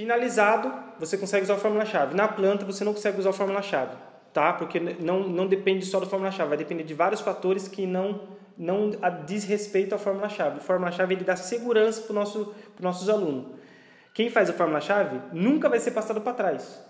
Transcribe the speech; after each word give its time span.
Finalizado, 0.00 0.72
você 0.98 1.18
consegue 1.18 1.44
usar 1.44 1.56
a 1.56 1.58
fórmula-chave. 1.58 2.16
Na 2.16 2.26
planta, 2.26 2.64
você 2.64 2.82
não 2.82 2.94
consegue 2.94 3.20
usar 3.20 3.28
a 3.28 3.32
fórmula-chave, 3.34 3.94
tá? 4.32 4.50
Porque 4.54 4.80
não, 4.80 5.28
não 5.28 5.46
depende 5.46 5.84
só 5.84 6.00
da 6.00 6.06
fórmula-chave, 6.06 6.48
vai 6.48 6.56
depender 6.56 6.84
de 6.84 6.94
vários 6.94 7.20
fatores 7.20 7.68
que 7.68 7.86
não, 7.86 8.18
não 8.56 8.92
diz 9.26 9.44
respeito 9.44 9.94
à 9.94 9.98
fórmula-chave. 9.98 10.56
A 10.56 10.60
fórmula-chave 10.60 11.16
ele 11.16 11.22
dá 11.22 11.36
segurança 11.36 12.00
para 12.00 12.14
nosso, 12.14 12.54
os 12.74 12.80
nossos 12.80 13.10
alunos. 13.10 13.44
Quem 14.14 14.30
faz 14.30 14.48
a 14.48 14.54
fórmula-chave 14.54 15.20
nunca 15.34 15.68
vai 15.68 15.78
ser 15.78 15.90
passado 15.90 16.22
para 16.22 16.32
trás. 16.32 16.82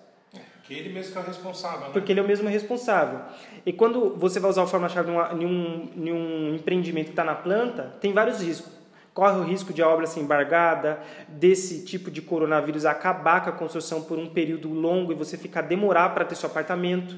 Porque 0.55 0.75
ele 0.75 0.91
mesmo 0.91 1.19
é 1.19 1.21
o 1.21 1.27
responsável, 1.27 1.81
né? 1.81 1.91
Porque 1.93 2.13
ele 2.13 2.21
é 2.21 2.23
o 2.23 2.29
mesmo 2.29 2.49
responsável. 2.49 3.23
E 3.67 3.73
quando 3.73 4.15
você 4.19 4.39
vai 4.39 4.53
usar 4.53 4.63
a 4.63 4.67
fórmula-chave 4.69 5.11
em, 5.11 5.45
um, 5.45 5.91
em 5.97 6.13
um 6.13 6.55
empreendimento 6.55 7.07
que 7.07 7.13
está 7.13 7.25
na 7.25 7.35
planta, 7.35 7.93
tem 8.01 8.13
vários 8.13 8.41
riscos 8.41 8.80
corre 9.13 9.39
o 9.39 9.43
risco 9.43 9.73
de 9.73 9.83
a 9.83 9.89
obra 9.89 10.07
ser 10.07 10.21
embargada, 10.21 11.01
desse 11.29 11.85
tipo 11.85 12.11
de 12.11 12.23
coronavírus 12.23 12.85
acabar 12.87 13.43
com 13.43 13.51
a 13.51 13.53
construção 13.53 14.03
por 14.03 14.19
um 14.19 14.29
período 14.29 14.69
longo 14.69 15.13
e 15.13 15.15
você 15.15 15.37
ficar 15.37 15.63
demorar 15.63 16.11
para 16.11 16.25
ter 16.25 16.35
seu 16.35 16.49
apartamento. 16.49 17.17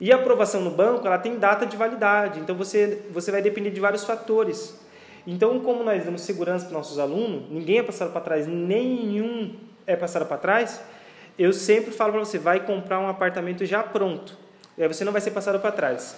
E 0.00 0.12
a 0.12 0.16
aprovação 0.16 0.60
no 0.60 0.70
banco, 0.70 1.06
ela 1.06 1.18
tem 1.18 1.38
data 1.38 1.64
de 1.64 1.76
validade, 1.76 2.40
então 2.40 2.56
você, 2.56 3.02
você 3.10 3.30
vai 3.30 3.40
depender 3.40 3.70
de 3.70 3.80
vários 3.80 4.04
fatores. 4.04 4.80
Então, 5.24 5.60
como 5.60 5.84
nós 5.84 6.04
damos 6.04 6.22
segurança 6.22 6.66
para 6.66 6.76
nossos 6.76 6.98
alunos, 6.98 7.48
ninguém 7.48 7.78
é 7.78 7.82
passado 7.82 8.10
para 8.10 8.20
trás, 8.20 8.46
nenhum 8.46 9.54
é 9.86 9.94
passado 9.94 10.26
para 10.26 10.36
trás, 10.36 10.82
eu 11.38 11.52
sempre 11.52 11.92
falo 11.92 12.12
para 12.12 12.20
você, 12.20 12.38
vai 12.38 12.60
comprar 12.66 12.98
um 12.98 13.08
apartamento 13.08 13.64
já 13.64 13.82
pronto. 13.82 14.36
Aí 14.76 14.88
você 14.88 15.04
não 15.04 15.12
vai 15.12 15.20
ser 15.20 15.30
passado 15.30 15.60
para 15.60 15.70
trás. 15.70 16.16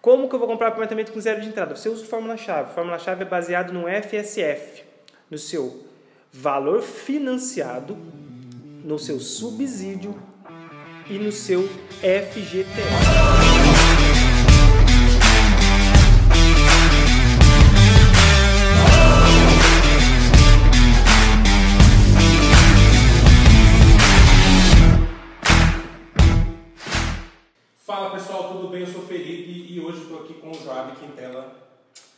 Como 0.00 0.28
que 0.28 0.34
eu 0.34 0.38
vou 0.38 0.48
comprar 0.48 0.68
apartamento 0.68 1.12
com 1.12 1.20
zero 1.20 1.42
de 1.42 1.48
entrada? 1.48 1.76
Você 1.76 1.88
usa 1.88 2.06
fórmula-chave. 2.06 2.72
Fórmula-chave 2.74 3.22
é 3.22 3.26
baseado 3.26 3.72
no 3.72 3.82
FSF, 3.82 4.84
no 5.30 5.36
seu 5.36 5.84
valor 6.32 6.80
financiado, 6.80 7.98
no 8.82 8.98
seu 8.98 9.20
subsídio 9.20 10.14
e 11.08 11.18
no 11.18 11.30
seu 11.30 11.68
FGTS. 12.00 13.49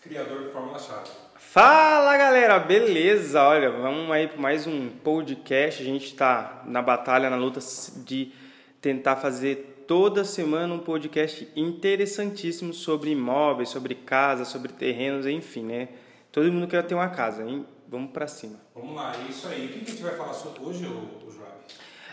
Criador 0.03 0.43
de 0.43 0.53
Fórmula 0.53 0.79
Chave. 0.79 1.09
Fala 1.37 2.17
galera, 2.17 2.59
beleza? 2.59 3.43
Olha, 3.43 3.71
vamos 3.71 4.11
aí 4.11 4.27
para 4.27 4.41
mais 4.41 4.67
um 4.67 4.89
podcast. 4.89 5.83
A 5.83 5.85
gente 5.87 6.07
está 6.07 6.63
na 6.67 6.83
batalha, 6.83 7.31
na 7.31 7.37
luta 7.37 7.61
de 8.05 8.33
tentar 8.81 9.17
fazer 9.17 9.85
toda 9.87 10.25
semana 10.25 10.75
um 10.75 10.79
podcast 10.79 11.49
interessantíssimo 11.55 12.73
sobre 12.73 13.11
imóveis, 13.11 13.69
sobre 13.69 13.95
casas, 13.95 14.49
sobre 14.49 14.73
terrenos, 14.73 15.27
enfim, 15.27 15.63
né? 15.63 15.89
Todo 16.31 16.51
mundo 16.53 16.67
quer 16.67 16.83
ter 16.85 16.95
uma 16.95 17.09
casa, 17.09 17.45
hein? 17.45 17.67
Vamos 17.89 18.11
para 18.11 18.27
cima. 18.27 18.59
Vamos 18.75 18.97
lá, 18.97 19.13
é 19.15 19.31
isso 19.31 19.47
aí. 19.49 19.67
O 19.67 19.69
que 19.69 19.85
a 19.85 19.91
gente 19.91 20.03
vai 20.03 20.17
falar 20.17 20.33
sobre 20.33 20.63
hoje, 20.63 20.85
Joab? 20.85 21.53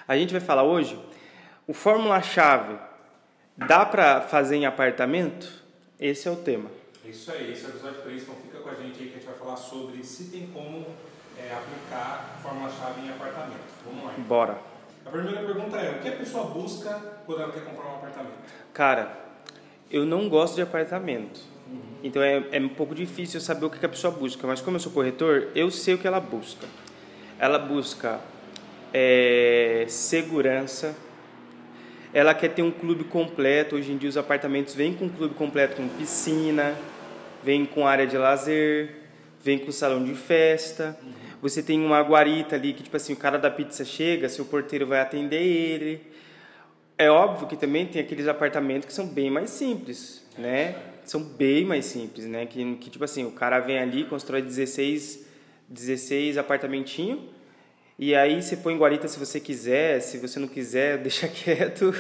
A 0.08 0.18
gente 0.18 0.32
vai 0.32 0.42
falar 0.42 0.64
hoje 0.64 1.00
o 1.68 1.74
Fórmula 1.74 2.22
Chave. 2.22 2.78
Dá 3.56 3.86
para 3.86 4.22
fazer 4.22 4.58
em 4.58 4.66
apartamento? 4.66 5.60
Esse 6.00 6.30
é 6.30 6.32
o 6.32 6.38
tema. 6.38 6.72
É 7.06 7.10
isso 7.10 7.30
aí, 7.30 7.52
esse 7.52 7.66
é 7.66 7.68
o 7.68 7.72
episódio 7.72 8.02
3, 8.04 8.22
então 8.24 8.36
fica 8.36 8.60
com 8.60 8.70
a 8.70 8.74
gente 8.74 9.02
aí 9.02 9.08
que 9.10 9.16
a 9.16 9.18
gente 9.18 9.26
vai 9.26 9.36
falar 9.36 9.58
sobre 9.58 10.02
se 10.02 10.26
tem 10.26 10.48
como 10.48 10.86
é, 11.38 11.52
aplicar 11.52 12.40
fórmula-chave 12.42 13.06
em 13.06 13.10
apartamento. 13.10 13.60
Vamos 13.86 14.06
lá. 14.06 14.14
Então. 14.14 14.24
Bora. 14.24 14.62
A 15.06 15.10
primeira 15.10 15.42
pergunta 15.44 15.78
é, 15.78 15.98
o 15.98 16.02
que 16.02 16.08
a 16.08 16.16
pessoa 16.16 16.46
busca 16.46 16.94
quando 17.26 17.42
ela 17.42 17.52
quer 17.52 17.66
comprar 17.66 17.86
um 17.90 17.96
apartamento? 17.96 18.38
Cara, 18.74 19.18
eu 19.92 20.06
não 20.06 20.30
gosto 20.30 20.56
de 20.56 20.62
apartamento. 20.62 21.42
Uhum. 21.68 21.98
Então 22.02 22.22
é, 22.22 22.46
é 22.52 22.60
um 22.60 22.70
pouco 22.70 22.96
difícil 22.96 23.42
saber 23.42 23.66
o 23.66 23.70
que 23.70 23.86
a 23.86 23.90
pessoa 23.90 24.14
busca, 24.14 24.48
mas 24.48 24.62
como 24.62 24.78
eu 24.78 24.82
sou 24.82 24.92
corretor, 24.92 25.50
eu 25.54 25.70
sei 25.70 25.96
o 25.96 25.98
que 25.98 26.08
ela 26.08 26.22
busca. 26.22 26.66
Ela 27.38 27.60
busca 27.60 28.22
é, 28.94 29.86
segurança, 29.90 30.96
ela 32.14 32.34
quer 32.34 32.50
ter 32.50 32.62
um 32.62 32.72
clube 32.72 33.04
completo. 33.04 33.76
Hoje 33.76 33.92
em 33.92 33.98
dia 33.98 34.10
os 34.10 34.18
apartamentos 34.18 34.74
vêm 34.74 34.94
com 34.94 35.06
um 35.06 35.10
clube 35.10 35.36
completo 35.36 35.76
com 35.76 35.88
piscina, 35.88 36.76
vem 37.44 37.66
com 37.66 37.88
área 37.88 38.08
de 38.08 38.18
lazer, 38.18 38.96
vem 39.44 39.60
com 39.60 39.72
salão 39.72 40.04
de 40.04 40.16
festa. 40.16 40.98
Você 41.42 41.64
tem 41.64 41.80
uma 41.80 42.02
guarita 42.02 42.56
ali 42.56 42.74
que, 42.74 42.84
tipo 42.84 42.98
assim, 42.98 43.14
o 43.14 43.18
cara 43.18 43.38
da 43.38 43.50
pizza 43.50 43.86
chega, 43.86 44.28
seu 44.28 44.46
porteiro 44.46 44.86
vai 44.86 45.00
atender 45.00 45.42
ele. 45.42 46.02
É 46.98 47.10
óbvio 47.10 47.48
que 47.48 47.56
também 47.56 47.86
tem 47.86 48.02
aqueles 48.02 48.28
apartamentos 48.28 48.86
que 48.86 48.94
são 48.94 49.08
bem 49.08 49.32
mais 49.32 49.52
simples, 49.52 50.26
né? 50.38 50.76
São 51.06 51.24
bem 51.24 51.64
mais 51.64 51.86
simples, 51.86 52.26
né? 52.26 52.46
Que, 52.46 52.76
que 52.76 52.90
tipo 52.90 53.06
assim, 53.06 53.26
o 53.26 53.32
cara 53.32 53.60
vem 53.60 53.80
ali, 53.80 54.04
constrói 54.04 54.42
16, 54.42 55.26
16 55.70 56.38
apartamentinhos, 56.38 57.22
e 58.02 58.16
aí 58.16 58.42
você 58.42 58.56
põe 58.56 58.78
guarita 58.78 59.10
se 59.10 59.20
você 59.20 59.42
quiser, 59.42 60.00
se 60.00 60.18
você 60.20 60.40
não 60.40 60.48
quiser, 60.48 60.98
deixa 61.04 61.28
quieto. 61.28 61.94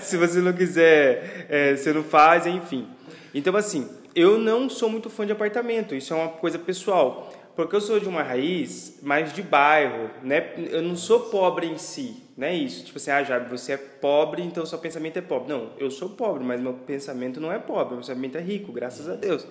Se 0.00 0.18
você 0.18 0.38
não 0.40 0.52
quiser, 0.52 1.46
é, 1.48 1.74
você 1.74 1.94
não 1.94 2.04
faz, 2.04 2.46
enfim. 2.46 2.86
Então, 3.34 3.56
assim, 3.56 3.88
eu 4.14 4.38
não 4.38 4.68
sou 4.68 4.90
muito 4.90 5.08
fã 5.08 5.24
de 5.24 5.32
apartamento, 5.32 5.94
isso 5.94 6.12
é 6.12 6.16
uma 6.16 6.28
coisa 6.28 6.58
pessoal. 6.58 7.32
Porque 7.56 7.74
eu 7.74 7.80
sou 7.80 7.98
de 7.98 8.06
uma 8.06 8.22
raiz 8.22 9.00
mais 9.02 9.32
de 9.32 9.42
bairro, 9.42 10.10
né? 10.22 10.52
Eu 10.70 10.82
não 10.82 10.94
sou 10.94 11.20
pobre 11.20 11.66
em 11.66 11.78
si, 11.78 12.22
não 12.36 12.46
é 12.46 12.54
isso. 12.54 12.84
Tipo 12.84 12.98
assim, 12.98 13.10
ah, 13.10 13.24
já 13.24 13.38
você 13.38 13.72
é 13.72 13.76
pobre, 13.76 14.42
então 14.42 14.64
seu 14.66 14.78
pensamento 14.78 15.18
é 15.18 15.22
pobre. 15.22 15.48
Não, 15.48 15.70
eu 15.78 15.90
sou 15.90 16.10
pobre, 16.10 16.44
mas 16.44 16.60
meu 16.60 16.74
pensamento 16.74 17.40
não 17.40 17.50
é 17.50 17.58
pobre, 17.58 17.94
meu 17.94 17.98
pensamento 17.98 18.36
é 18.36 18.40
rico, 18.42 18.70
graças 18.72 19.08
a 19.08 19.14
Deus. 19.14 19.46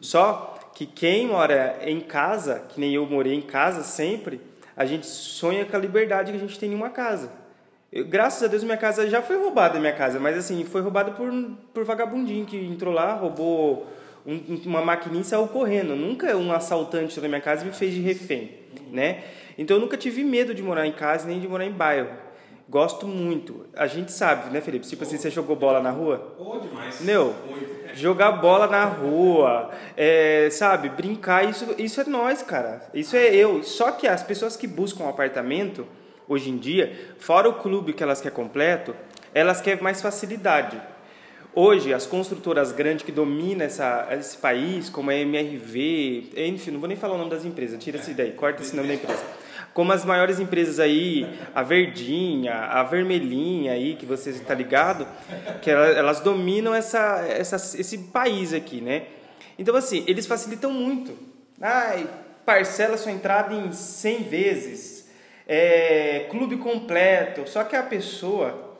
Só 0.00 0.55
que 0.76 0.84
quem 0.84 1.26
mora 1.26 1.78
em 1.80 2.00
casa, 2.00 2.62
que 2.68 2.78
nem 2.78 2.94
eu 2.94 3.06
morei 3.06 3.32
em 3.32 3.40
casa 3.40 3.82
sempre, 3.82 4.38
a 4.76 4.84
gente 4.84 5.06
sonha 5.06 5.64
com 5.64 5.74
a 5.74 5.78
liberdade 5.78 6.30
que 6.30 6.36
a 6.36 6.40
gente 6.40 6.58
tem 6.58 6.72
em 6.72 6.74
uma 6.74 6.90
casa. 6.90 7.32
Eu, 7.90 8.04
graças 8.04 8.42
a 8.42 8.46
Deus 8.46 8.62
minha 8.62 8.76
casa 8.76 9.08
já 9.08 9.22
foi 9.22 9.38
roubada, 9.38 9.80
minha 9.80 9.94
casa, 9.94 10.20
mas 10.20 10.36
assim, 10.36 10.66
foi 10.66 10.82
roubada 10.82 11.12
por, 11.12 11.32
por 11.72 11.82
vagabundinho 11.82 12.44
que 12.44 12.58
entrou 12.58 12.92
lá, 12.92 13.14
roubou 13.14 13.86
um, 14.26 14.60
uma 14.66 14.82
maquininha 14.82 15.22
e 15.22 15.24
saiu 15.24 15.48
correndo. 15.48 15.96
Nunca 15.96 16.36
um 16.36 16.52
assaltante 16.52 17.18
na 17.22 17.28
minha 17.28 17.40
casa 17.40 17.64
me 17.64 17.72
fez 17.72 17.94
de 17.94 18.02
refém, 18.02 18.50
né? 18.92 19.24
Então 19.56 19.78
eu 19.78 19.80
nunca 19.80 19.96
tive 19.96 20.22
medo 20.22 20.52
de 20.52 20.62
morar 20.62 20.86
em 20.86 20.92
casa 20.92 21.26
nem 21.26 21.40
de 21.40 21.48
morar 21.48 21.64
em 21.64 21.72
bairro. 21.72 22.10
Gosto 22.68 23.06
muito. 23.06 23.64
A 23.76 23.86
gente 23.86 24.10
sabe, 24.10 24.50
né, 24.50 24.60
Felipe? 24.60 24.86
Tipo 24.86 25.04
assim, 25.04 25.16
você 25.16 25.30
jogou 25.30 25.54
bola 25.54 25.80
na 25.80 25.90
rua? 25.90 26.34
Oh, 26.36 26.58
demais. 26.58 27.00
Meu, 27.00 27.32
jogar 27.94 28.32
bola 28.32 28.66
na 28.66 28.84
rua, 28.84 29.70
é, 29.96 30.48
sabe? 30.50 30.88
Brincar, 30.88 31.48
isso, 31.48 31.74
isso 31.78 32.00
é 32.00 32.04
nós, 32.04 32.42
cara. 32.42 32.82
Isso 32.92 33.14
é 33.14 33.32
eu. 33.32 33.62
Só 33.62 33.92
que 33.92 34.08
as 34.08 34.22
pessoas 34.22 34.56
que 34.56 34.66
buscam 34.66 35.04
um 35.04 35.08
apartamento 35.08 35.86
hoje 36.28 36.50
em 36.50 36.56
dia, 36.56 37.14
fora 37.18 37.48
o 37.48 37.54
clube 37.54 37.92
que 37.92 38.02
elas 38.02 38.20
querem 38.20 38.34
completo, 38.34 38.96
elas 39.32 39.60
querem 39.60 39.80
mais 39.80 40.02
facilidade. 40.02 40.80
Hoje, 41.54 41.94
as 41.94 42.04
construtoras 42.04 42.72
grandes 42.72 43.04
que 43.04 43.12
dominam 43.12 43.64
essa, 43.64 44.08
esse 44.10 44.36
país, 44.36 44.90
como 44.90 45.10
a 45.10 45.14
MRV, 45.14 46.32
enfim, 46.36 46.72
não 46.72 46.80
vou 46.80 46.88
nem 46.88 46.96
falar 46.96 47.14
o 47.14 47.18
nome 47.18 47.30
das 47.30 47.44
empresas, 47.44 47.82
tira 47.82 47.96
essa 47.96 48.10
ideia, 48.10 48.32
corta 48.32 48.60
esse 48.60 48.74
nome 48.74 48.88
da 48.88 48.94
empresa. 48.94 49.45
Como 49.76 49.92
as 49.92 50.06
maiores 50.06 50.40
empresas 50.40 50.80
aí, 50.80 51.28
a 51.54 51.62
Verdinha, 51.62 52.54
a 52.54 52.82
Vermelhinha 52.82 53.72
aí, 53.72 53.94
que 53.94 54.06
você 54.06 54.30
está 54.30 54.54
ligado, 54.54 55.06
que 55.60 55.70
elas, 55.70 56.18
dominam 56.20 56.74
essa, 56.74 57.22
essa, 57.28 57.56
esse 57.56 57.98
país 57.98 58.54
aqui, 58.54 58.80
né? 58.80 59.02
Então, 59.58 59.76
assim, 59.76 60.02
eles 60.06 60.26
facilitam 60.26 60.72
muito. 60.72 61.14
Ai, 61.60 62.08
parcela 62.46 62.96
sua 62.96 63.12
entrada 63.12 63.52
em 63.52 63.70
100 63.70 64.22
vezes, 64.22 65.10
é, 65.46 66.26
clube 66.30 66.56
completo. 66.56 67.46
Só 67.46 67.62
que 67.62 67.76
a 67.76 67.82
pessoa, 67.82 68.78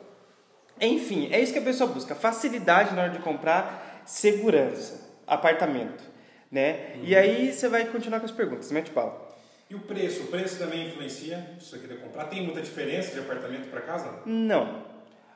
enfim, 0.81 1.29
é 1.31 1.39
isso 1.39 1.53
que 1.53 1.59
a 1.59 1.61
pessoa 1.61 1.87
busca: 1.91 2.15
facilidade 2.15 2.95
na 2.95 3.03
hora 3.03 3.11
de 3.11 3.19
comprar, 3.19 4.01
segurança, 4.03 4.99
apartamento, 5.27 6.03
né? 6.51 6.95
Uhum. 6.95 7.01
E 7.03 7.15
aí 7.15 7.53
você 7.53 7.69
vai 7.69 7.85
continuar 7.85 8.19
com 8.19 8.25
as 8.25 8.31
perguntas, 8.31 8.71
mete 8.71 8.89
pau. 8.89 9.26
E 9.69 9.75
o 9.75 9.79
preço? 9.79 10.23
O 10.23 10.27
preço 10.27 10.57
também 10.57 10.87
influencia 10.87 11.45
se 11.59 11.65
você 11.65 11.79
querer 11.79 11.99
comprar? 11.99 12.25
Tem 12.25 12.41
muita 12.41 12.61
diferença 12.61 13.11
de 13.11 13.19
apartamento 13.19 13.69
para 13.69 13.81
casa? 13.81 14.19
Não. 14.25 14.83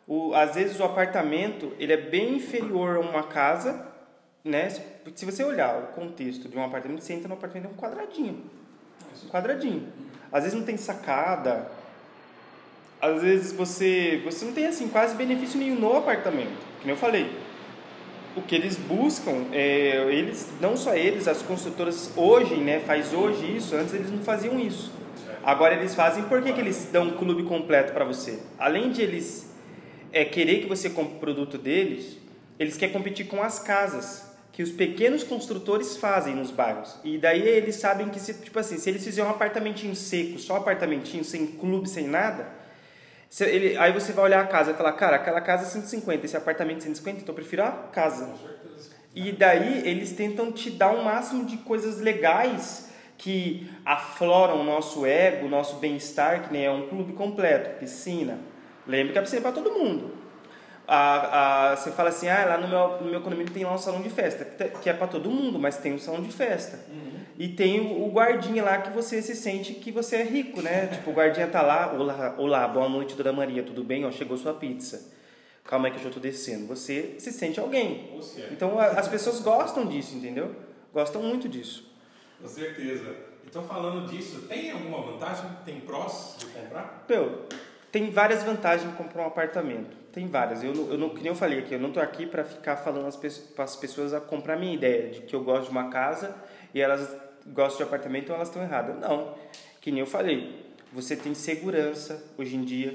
O, 0.07 0.33
às 0.33 0.56
vezes 0.56 0.80
o 0.80 0.83
apartamento 0.83 1.74
ele 1.78 1.94
é 1.94 1.98
bem 1.98 2.36
inferior 2.36 2.98
a 2.98 3.00
uma 3.00 3.24
casa, 3.24 3.86
né? 4.44 4.69
Se, 4.69 4.81
se 5.16 5.25
você 5.25 5.44
olhar 5.44 5.78
o 5.78 5.88
contexto 5.88 6.48
de 6.48 6.57
um 6.57 6.63
apartamento, 6.63 7.01
você 7.01 7.13
entra 7.13 7.28
no 7.28 7.33
apartamento 7.33 7.69
é 7.69 7.74
um 7.74 7.78
quadradinho, 7.78 8.44
um 9.25 9.30
quadradinho. 9.30 9.92
Às 10.31 10.44
vezes 10.44 10.57
não 10.57 10.66
tem 10.66 10.78
sacada. 10.78 11.69
Às 13.01 13.22
vezes 13.22 13.51
você, 13.51 14.22
você 14.24 14.45
não 14.45 14.54
tem 14.54 14.68
assim 14.68 14.88
quase 14.88 15.16
benefício 15.16 15.60
nenhum 15.60 15.80
no 15.80 15.98
apartamento, 15.98 16.57
nem 16.83 16.92
eu 16.92 16.98
falei. 16.98 17.30
O 18.36 18.42
que 18.42 18.56
eles 18.56 18.78
buscam, 18.78 19.45
é, 19.51 20.06
eles 20.10 20.48
não 20.62 20.78
só 20.78 20.95
eles, 20.95 21.28
as 21.28 21.42
construtoras 21.42 22.12
hoje, 22.16 22.56
né, 22.56 22.80
faz 22.80 23.13
hoje 23.13 23.57
isso, 23.57 23.75
antes 23.75 23.94
eles 23.94 24.12
não 24.12 24.19
faziam 24.19 24.60
isso. 24.60 24.92
Agora 25.44 25.74
eles 25.74 25.95
fazem, 25.95 26.24
por 26.25 26.42
que, 26.42 26.54
que 26.54 26.60
eles 26.60 26.89
dão 26.92 27.06
um 27.06 27.12
clube 27.12 27.44
completo 27.44 27.94
para 27.94 28.06
você? 28.06 28.39
Além 28.60 28.92
de 28.92 29.01
eles 29.01 29.51
é, 30.13 30.24
querer 30.24 30.62
que 30.62 30.68
você 30.68 30.89
compre 30.89 31.16
o 31.16 31.19
produto 31.19 31.57
deles, 31.57 32.18
eles 32.60 32.78
querem 32.78 32.94
competir 32.94 33.28
com 33.28 33.42
as 33.42 33.60
casas 33.60 34.31
que 34.51 34.62
os 34.62 34.72
pequenos 34.72 35.24
construtores 35.24 35.98
fazem 35.98 36.36
nos 36.36 36.51
bairros. 36.51 36.95
E 37.04 37.18
daí 37.18 37.42
eles 37.42 37.78
sabem 37.78 38.10
que, 38.10 38.19
se, 38.19 38.33
tipo 38.33 38.60
assim, 38.60 38.78
se 38.78 38.89
eles 38.89 39.04
fizerem 39.04 39.30
um 39.30 39.33
apartamentinho 39.33 39.95
seco, 39.95 40.38
só 40.38 40.57
apartamentinho, 40.57 41.24
sem 41.24 41.48
clube, 41.48 41.89
sem 41.89 42.07
nada, 42.07 42.50
ele, 43.39 43.78
aí 43.78 43.94
você 43.94 44.12
vai 44.12 44.25
olhar 44.25 44.42
a 44.42 44.48
casa 44.48 44.72
e 44.72 44.74
falar, 44.74 44.92
cara, 44.94 45.16
aquela 45.16 45.39
casa 45.39 45.63
é 45.63 45.66
150, 45.66 46.25
esse 46.25 46.36
apartamento 46.36 46.80
é 46.80 46.81
150, 46.81 47.22
então 47.22 47.30
eu 47.30 47.36
prefiro 47.36 47.63
a 47.63 47.72
casa. 47.72 48.33
E 49.16 49.31
daí 49.31 49.88
eles 49.88 50.12
tentam 50.12 50.51
te 50.51 50.69
dar 50.69 50.92
um 50.92 51.04
máximo 51.04 51.45
de 51.45 51.57
coisas 51.57 52.00
legais 52.00 52.89
que 53.18 53.69
afloram 53.86 54.60
o 54.60 54.63
nosso 54.63 55.06
ego, 55.06 55.45
o 55.45 55.50
nosso 55.50 55.78
bem-estar, 55.78 56.44
que 56.44 56.51
nem 56.51 56.66
é 56.66 56.72
um 56.72 56.88
clube 56.88 57.13
completo, 57.13 57.80
piscina. 57.80 58.39
Lembre 58.86 59.13
que 59.13 59.19
a 59.19 59.22
piscina 59.22 59.42
é 59.42 59.44
para 59.44 59.51
todo 59.51 59.72
mundo. 59.72 60.12
A, 60.88 61.72
a, 61.72 61.75
você 61.75 61.92
fala 61.92 62.10
assim, 62.10 62.28
ah, 62.28 62.45
lá 62.45 62.57
no 62.57 62.68
meu, 62.68 63.01
no 63.01 63.12
meu 63.12 63.22
condomínio 63.22 63.54
tem 63.54 63.63
lá 63.63 63.74
um 63.74 63.78
salão 63.78 64.01
de 64.01 64.10
festa, 64.10 64.44
que 64.81 64.89
é 64.89 64.94
para 64.94 65.07
todo 65.07 65.30
mundo, 65.30 65.60
mas 65.60 65.78
tem 65.78 65.94
um 65.94 66.00
salão 66.00 66.22
de 66.22 66.31
festa. 66.31 66.80
Uhum. 66.89 67.20
E 67.38 67.48
tem 67.48 67.80
o, 67.80 68.10
guardinha 68.10 68.63
lá 68.63 68.78
que 68.80 68.92
você 68.92 69.22
se 69.22 69.36
sente 69.36 69.74
que 69.74 69.92
você 69.92 70.18
é 70.18 70.24
rico, 70.24 70.62
né? 70.62 70.88
tipo, 70.88 71.12
o 71.12 71.13
guardinha 71.13 71.48
tá 71.48 71.62
lá, 71.62 71.94
olá, 71.94 72.36
olá, 72.38 72.68
boa 72.68 72.89
noite, 72.89 73.16
Dona 73.16 73.31
Maria, 73.31 73.63
tudo 73.63 73.83
bem? 73.83 74.06
Ó, 74.06 74.12
chegou 74.12 74.38
sua 74.38 74.54
pizza. 74.54 75.12
Calma 75.63 75.88
aí 75.88 75.94
que 75.94 76.00
eu 76.00 76.04
já 76.04 76.10
tô 76.10 76.19
descendo. 76.19 76.68
Você 76.68 77.16
se 77.18 77.31
sente 77.31 77.60
alguém. 77.60 78.19
Então, 78.51 78.80
a, 78.80 78.88
as 78.88 79.07
pessoas 79.07 79.39
gostam 79.39 79.86
disso, 79.86 80.16
entendeu? 80.16 80.56
Gostam 80.94 81.22
muito 81.22 81.48
disso. 81.48 81.89
Com 82.42 82.48
certeza. 82.48 83.16
Então, 83.45 83.63
falando 83.63 84.10
disso, 84.10 84.42
tem 84.48 84.72
alguma 84.72 85.01
vantagem? 85.01 85.45
Tem 85.66 85.80
prós 85.80 86.36
de 86.38 86.45
comprar? 86.48 87.06
Meu, 87.07 87.45
tem 87.92 88.10
várias 88.10 88.44
vantagens 88.44 88.89
de 88.89 88.95
comprar 88.98 89.24
um 89.24 89.28
apartamento. 89.28 89.95
Tem 90.12 90.28
várias. 90.28 90.63
Eu, 90.63 90.74
eu 90.74 90.98
não, 90.98 91.10
que 91.10 91.22
nem 91.22 91.28
eu 91.28 91.36
falei 91.36 91.60
aqui, 91.60 91.74
eu 91.74 91.80
não 91.80 91.89
estou 91.89 92.01
aqui 92.04 92.25
para 92.25 92.44
ficar 92.44 92.78
falando 92.78 93.10
para 93.56 93.63
as 93.63 93.75
pessoas 93.75 94.13
a 94.13 94.19
comprar 94.19 94.57
minha 94.57 94.74
ideia 94.74 95.10
de 95.10 95.22
que 95.22 95.36
eu 95.36 95.44
gosto 95.44 95.66
de 95.66 95.72
uma 95.72 95.89
casa 95.89 96.36
e 96.73 96.81
elas 96.81 97.15
gostam 97.47 97.77
de 97.77 97.83
apartamento 97.83 98.29
ou 98.29 98.35
elas 98.35 98.47
estão 98.47 98.62
erradas. 98.62 98.97
Não. 99.00 99.35
Que 99.79 99.91
nem 99.91 100.00
eu 100.00 100.07
falei, 100.07 100.63
você 100.91 101.15
tem 101.15 101.33
segurança 101.33 102.23
hoje 102.38 102.56
em 102.56 102.63
dia. 102.63 102.91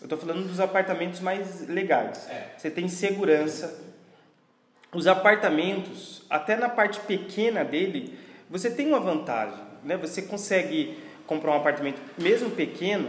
Eu 0.00 0.04
estou 0.04 0.18
falando 0.18 0.46
dos 0.46 0.60
apartamentos 0.60 1.20
mais 1.20 1.66
legais. 1.68 2.28
É. 2.28 2.54
Você 2.56 2.70
tem 2.70 2.88
segurança. 2.88 3.82
Os 4.92 5.06
apartamentos, 5.06 6.22
até 6.28 6.56
na 6.56 6.68
parte 6.68 7.00
pequena 7.00 7.64
dele, 7.64 8.18
você 8.48 8.70
tem 8.70 8.86
uma 8.88 8.98
vantagem, 8.98 9.62
né? 9.84 9.96
Você 9.96 10.22
consegue 10.22 10.98
comprar 11.26 11.52
um 11.52 11.56
apartamento 11.56 12.00
mesmo 12.18 12.50
pequeno, 12.50 13.08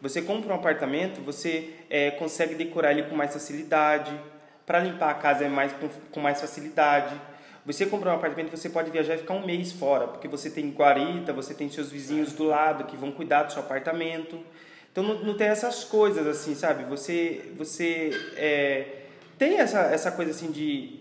você 0.00 0.22
compra 0.22 0.52
um 0.52 0.56
apartamento, 0.56 1.20
você 1.20 1.70
é, 1.90 2.12
consegue 2.12 2.54
decorar 2.54 2.92
ele 2.92 3.02
com 3.04 3.16
mais 3.16 3.32
facilidade, 3.32 4.16
para 4.64 4.78
limpar 4.78 5.10
a 5.10 5.14
casa 5.14 5.44
é 5.44 5.48
mais 5.48 5.72
com, 5.72 5.88
com 6.12 6.20
mais 6.20 6.40
facilidade. 6.40 7.20
Você 7.66 7.84
comprar 7.84 8.12
um 8.12 8.16
apartamento, 8.16 8.50
você 8.50 8.70
pode 8.70 8.90
viajar 8.90 9.14
e 9.14 9.18
ficar 9.18 9.34
um 9.34 9.44
mês 9.44 9.70
fora, 9.70 10.08
porque 10.08 10.26
você 10.26 10.48
tem 10.48 10.70
guarita, 10.70 11.32
você 11.32 11.52
tem 11.52 11.68
seus 11.68 11.90
vizinhos 11.90 12.32
do 12.32 12.44
lado 12.44 12.84
que 12.84 12.96
vão 12.96 13.12
cuidar 13.12 13.42
do 13.42 13.52
seu 13.52 13.60
apartamento. 13.62 14.38
Então 14.90 15.04
não, 15.04 15.22
não 15.22 15.34
tem 15.34 15.48
essas 15.48 15.84
coisas 15.84 16.26
assim, 16.26 16.54
sabe? 16.54 16.84
Você 16.84 17.52
você 17.56 18.10
é, 18.36 18.86
tem 19.38 19.58
essa, 19.58 19.80
essa 19.80 20.10
coisa 20.10 20.30
assim 20.30 20.50
de, 20.50 21.00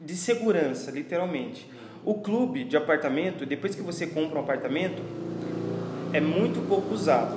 de 0.00 0.14
segurança, 0.14 0.90
literalmente. 0.90 1.68
O 2.04 2.14
clube 2.14 2.64
de 2.64 2.76
apartamento, 2.76 3.46
depois 3.46 3.74
que 3.74 3.82
você 3.82 4.06
compra 4.06 4.38
um 4.38 4.42
apartamento, 4.42 5.02
é 6.12 6.20
muito 6.20 6.66
pouco 6.68 6.92
usado. 6.92 7.36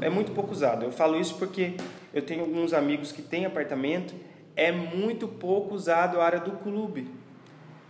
É 0.00 0.10
muito 0.10 0.32
pouco 0.32 0.52
usado. 0.52 0.84
Eu 0.84 0.92
falo 0.92 1.18
isso 1.18 1.36
porque 1.36 1.74
eu 2.12 2.22
tenho 2.22 2.40
alguns 2.40 2.72
amigos 2.72 3.12
que 3.12 3.22
têm 3.22 3.46
apartamento, 3.46 4.14
é 4.56 4.72
muito 4.72 5.28
pouco 5.28 5.74
usado 5.74 6.20
a 6.20 6.24
área 6.24 6.40
do 6.40 6.52
clube. 6.52 7.08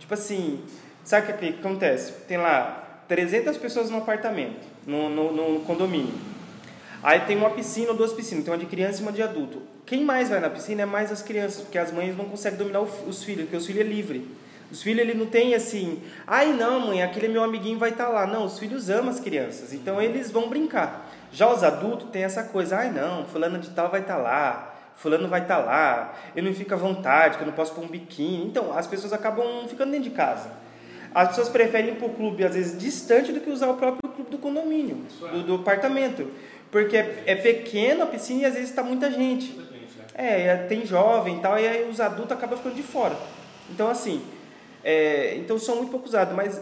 Tipo 0.01 0.15
assim, 0.15 0.59
sabe 1.03 1.31
o 1.31 1.37
que, 1.37 1.49
acontece? 1.49 2.11
Tem 2.27 2.35
lá 2.35 3.03
300 3.07 3.55
pessoas 3.57 3.91
no 3.91 3.99
apartamento, 3.99 4.67
no, 4.85 5.07
no, 5.09 5.31
no 5.31 5.59
condomínio. 5.61 6.13
Aí 7.03 7.19
tem 7.21 7.37
uma 7.37 7.51
piscina 7.51 7.91
ou 7.91 7.95
duas 7.95 8.11
piscinas, 8.11 8.43
tem 8.43 8.51
uma 8.51 8.59
de 8.59 8.65
criança 8.65 8.99
e 8.99 9.03
uma 9.03 9.11
de 9.11 9.21
adulto. 9.21 9.61
Quem 9.85 10.03
mais 10.03 10.29
vai 10.29 10.39
na 10.39 10.49
piscina 10.49 10.81
é 10.81 10.85
mais 10.85 11.11
as 11.11 11.21
crianças, 11.21 11.61
porque 11.61 11.77
as 11.77 11.91
mães 11.91 12.17
não 12.17 12.25
conseguem 12.25 12.57
dominar 12.57 12.81
os 12.81 13.23
filhos, 13.23 13.43
porque 13.43 13.57
os 13.57 13.65
filhos 13.65 13.81
é 13.81 13.87
livre. 13.87 14.27
Os 14.71 14.81
filhos 14.81 15.01
ele 15.01 15.13
não 15.13 15.27
tem 15.27 15.53
assim, 15.53 16.01
ai 16.25 16.51
não, 16.51 16.87
mãe, 16.87 17.03
aquele 17.03 17.27
meu 17.27 17.43
amiguinho 17.43 17.77
vai 17.77 17.91
estar 17.91 18.05
tá 18.05 18.11
lá. 18.11 18.25
Não, 18.25 18.45
os 18.45 18.57
filhos 18.57 18.89
amam 18.89 19.09
as 19.09 19.19
crianças, 19.19 19.71
então 19.71 20.01
eles 20.01 20.31
vão 20.31 20.49
brincar. 20.49 21.11
Já 21.31 21.47
os 21.53 21.63
adultos 21.63 22.09
tem 22.09 22.23
essa 22.23 22.43
coisa, 22.43 22.77
ai 22.77 22.91
não, 22.91 23.25
fulano 23.25 23.59
de 23.59 23.69
tal 23.69 23.91
vai 23.91 24.01
estar 24.01 24.15
tá 24.15 24.21
lá, 24.21 24.70
fulano 25.01 25.27
vai 25.27 25.41
estar 25.41 25.57
tá 25.57 25.65
lá, 25.65 26.13
eu 26.35 26.43
não 26.43 26.53
fico 26.53 26.73
à 26.73 26.77
vontade, 26.77 27.37
que 27.37 27.43
eu 27.43 27.47
não 27.47 27.53
posso 27.53 27.73
pôr 27.73 27.83
um 27.83 27.87
biquíni. 27.87 28.45
Então 28.45 28.77
as 28.77 28.87
pessoas 28.87 29.11
acabam 29.11 29.67
ficando 29.67 29.91
dentro 29.91 30.09
de 30.09 30.15
casa. 30.15 30.49
As 31.13 31.29
pessoas 31.29 31.49
preferem 31.49 31.91
ir 31.91 31.97
para 31.97 32.07
o 32.07 32.13
clube, 32.13 32.45
às 32.45 32.55
vezes, 32.55 32.79
distante 32.79 33.33
do 33.33 33.41
que 33.41 33.49
usar 33.49 33.69
o 33.69 33.73
próprio 33.75 34.09
clube 34.11 34.31
do 34.31 34.37
condomínio, 34.37 34.97
do, 35.19 35.43
do 35.43 35.55
apartamento. 35.55 36.31
Porque 36.71 36.95
é, 36.95 37.23
é 37.25 37.35
pequeno 37.35 38.03
a 38.03 38.05
piscina 38.05 38.43
e 38.43 38.45
às 38.45 38.53
vezes 38.53 38.69
está 38.69 38.81
muita 38.81 39.11
gente. 39.11 39.59
É, 40.13 40.43
é, 40.43 40.57
tem 40.57 40.85
jovem 40.85 41.37
e 41.37 41.41
tal, 41.41 41.59
e 41.59 41.67
aí 41.67 41.89
os 41.89 41.99
adultos 41.99 42.31
acabam 42.31 42.57
ficando 42.57 42.75
de 42.75 42.83
fora. 42.83 43.17
Então, 43.69 43.89
assim, 43.89 44.21
é, 44.83 45.35
então 45.35 45.59
são 45.59 45.77
muito 45.77 45.91
pouco 45.91 46.07
usados, 46.07 46.33
mas 46.33 46.61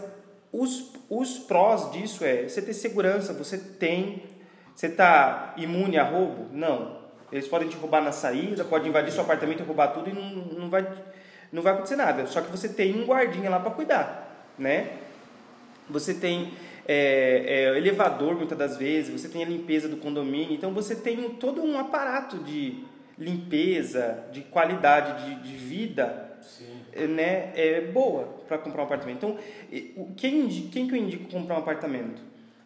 os, 0.52 0.92
os 1.08 1.38
prós 1.38 1.92
disso 1.92 2.24
é 2.24 2.48
você 2.48 2.60
ter 2.60 2.74
segurança, 2.74 3.32
você 3.32 3.56
tem, 3.56 4.22
você 4.74 4.86
está 4.86 5.54
imune 5.56 5.96
a 5.96 6.04
roubo? 6.04 6.48
Não. 6.52 6.99
Eles 7.32 7.46
podem 7.46 7.68
te 7.68 7.76
roubar 7.76 8.02
na 8.02 8.12
saída, 8.12 8.64
podem 8.64 8.88
invadir 8.88 9.12
seu 9.12 9.22
apartamento 9.22 9.60
e 9.60 9.66
roubar 9.66 9.88
tudo 9.88 10.10
e 10.10 10.12
não, 10.12 10.30
não, 10.58 10.70
vai, 10.70 10.86
não 11.52 11.62
vai 11.62 11.72
acontecer 11.72 11.96
nada. 11.96 12.26
Só 12.26 12.40
que 12.40 12.50
você 12.50 12.68
tem 12.68 13.00
um 13.00 13.06
guardinha 13.06 13.48
lá 13.48 13.60
para 13.60 13.70
cuidar, 13.70 14.52
né? 14.58 14.98
Você 15.88 16.14
tem 16.14 16.52
é, 16.86 17.44
é, 17.46 17.76
elevador 17.76 18.34
muitas 18.34 18.56
das 18.56 18.76
vezes, 18.76 19.20
você 19.20 19.28
tem 19.28 19.42
a 19.42 19.46
limpeza 19.46 19.88
do 19.88 19.96
condomínio, 19.96 20.54
então 20.54 20.72
você 20.72 20.94
tem 20.94 21.30
todo 21.30 21.62
um 21.62 21.78
aparato 21.78 22.38
de 22.38 22.84
limpeza, 23.18 24.24
de 24.32 24.40
qualidade 24.40 25.24
de, 25.24 25.42
de 25.42 25.56
vida 25.56 26.30
Sim. 26.40 27.06
né, 27.08 27.52
é 27.54 27.80
boa 27.82 28.24
para 28.48 28.58
comprar 28.58 28.82
um 28.82 28.84
apartamento. 28.86 29.16
Então, 29.18 29.38
quem, 30.16 30.48
quem 30.48 30.88
que 30.88 30.94
eu 30.94 30.98
indico 30.98 31.30
comprar 31.30 31.56
um 31.56 31.58
apartamento? 31.58 32.22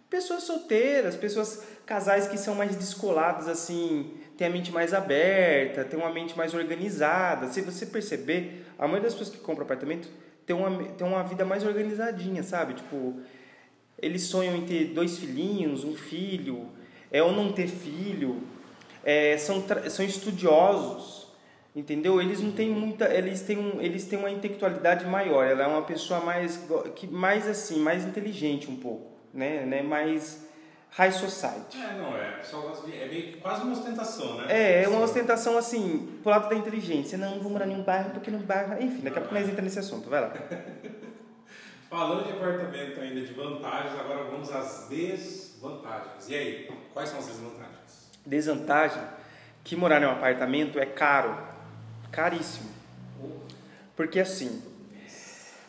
Pessoas 0.09 0.45
solteiras, 0.45 1.17
pessoas, 1.17 1.67
casais 1.85 2.29
que 2.29 2.39
são 2.39 2.55
mais 2.55 2.77
descolados, 2.77 3.49
assim, 3.49 4.13
têm 4.37 4.47
a 4.47 4.51
mente 4.51 4.73
mais 4.73 4.93
aberta, 4.93 5.85
têm 5.85 5.99
uma 5.99 6.11
mente 6.11 6.37
mais 6.37 6.55
organizada. 6.55 7.49
Se 7.49 7.61
você 7.61 7.87
perceber, 7.87 8.65
a 8.79 8.83
maioria 8.83 9.05
das 9.09 9.15
pessoas 9.15 9.37
que 9.37 9.43
compram 9.43 9.65
apartamento 9.65 10.09
tem 10.47 10.55
uma, 10.55 10.85
tem 10.85 11.07
uma 11.07 11.23
vida 11.23 11.45
mais 11.45 11.65
organizadinha, 11.65 12.43
sabe? 12.43 12.75
Tipo, 12.75 13.21
eles 14.01 14.23
sonham 14.23 14.57
em 14.57 14.67
ter 14.67 14.87
dois 14.87 15.19
filhinhos, 15.19 15.85
um 15.85 15.95
filho, 15.95 16.69
é, 17.11 17.23
ou 17.23 17.33
não 17.33 17.53
ter 17.53 17.69
filho, 17.69 18.43
é, 19.05 19.37
são, 19.39 19.65
são 19.89 20.05
estudiosos, 20.05 21.33
entendeu? 21.75 22.21
Eles 22.21 22.41
não 22.41 22.53
têm 22.53 22.71
muita, 22.71 23.07
eles 23.13 23.41
têm, 23.43 23.59
um, 23.59 23.81
eles 23.81 24.05
têm 24.05 24.19
uma 24.19 24.31
intelectualidade 24.31 25.07
maior. 25.07 25.47
Ela 25.47 25.65
é 25.65 25.67
uma 25.67 25.83
pessoa 25.83 26.21
mais, 26.21 26.61
que 26.95 27.07
mais 27.07 27.47
assim, 27.47 27.79
mais 27.79 28.05
inteligente 28.05 28.71
um 28.71 28.77
pouco, 28.77 29.13
né, 29.33 29.65
né? 29.65 29.83
Mais 29.83 30.45
high 30.97 31.13
society. 31.13 31.77
É, 31.77 31.99
não 31.99 32.17
é. 32.17 32.41
é 33.03 33.07
meio, 33.09 33.37
quase 33.39 33.63
uma 33.63 33.73
ostentação, 33.73 34.37
né? 34.37 34.47
É, 34.49 34.85
é 34.85 34.89
uma 34.89 35.01
ostentação 35.01 35.59
assim, 35.59 36.19
pro 36.23 36.31
lado 36.31 36.49
da 36.49 36.55
inteligência. 36.55 37.19
Não, 37.19 37.37
não 37.37 37.43
vou 37.43 37.51
morar 37.51 37.67
em 37.67 37.75
um 37.75 37.83
bairro 37.83 38.11
porque 38.11 38.31
no 38.31 38.39
bairro, 38.39 38.81
enfim, 38.81 39.03
daqui 39.03 39.19
a 39.19 39.21
pouco 39.21 39.35
nós 39.35 39.45
entramos 39.45 39.75
nesse 39.75 39.79
assunto. 39.81 40.09
Vai 40.09 40.21
lá. 40.21 40.33
Falando 41.91 42.25
de 42.25 42.33
apartamento 42.33 43.01
ainda 43.01 43.21
de 43.21 43.33
vantagens, 43.33 43.99
agora 43.99 44.25
vamos 44.25 44.51
às 44.53 44.89
desvantagens. 44.89 46.29
E 46.29 46.35
aí, 46.35 46.71
quais 46.93 47.09
são 47.09 47.19
as 47.19 47.27
desvantagens? 47.27 48.11
Desvantagem 48.25 49.03
que 49.63 49.77
morar 49.77 50.01
em 50.03 50.07
um 50.07 50.11
apartamento 50.11 50.79
é 50.79 50.87
caro 50.87 51.37
caríssimo. 52.11 52.71
Porque 53.97 54.19
assim, 54.19 54.63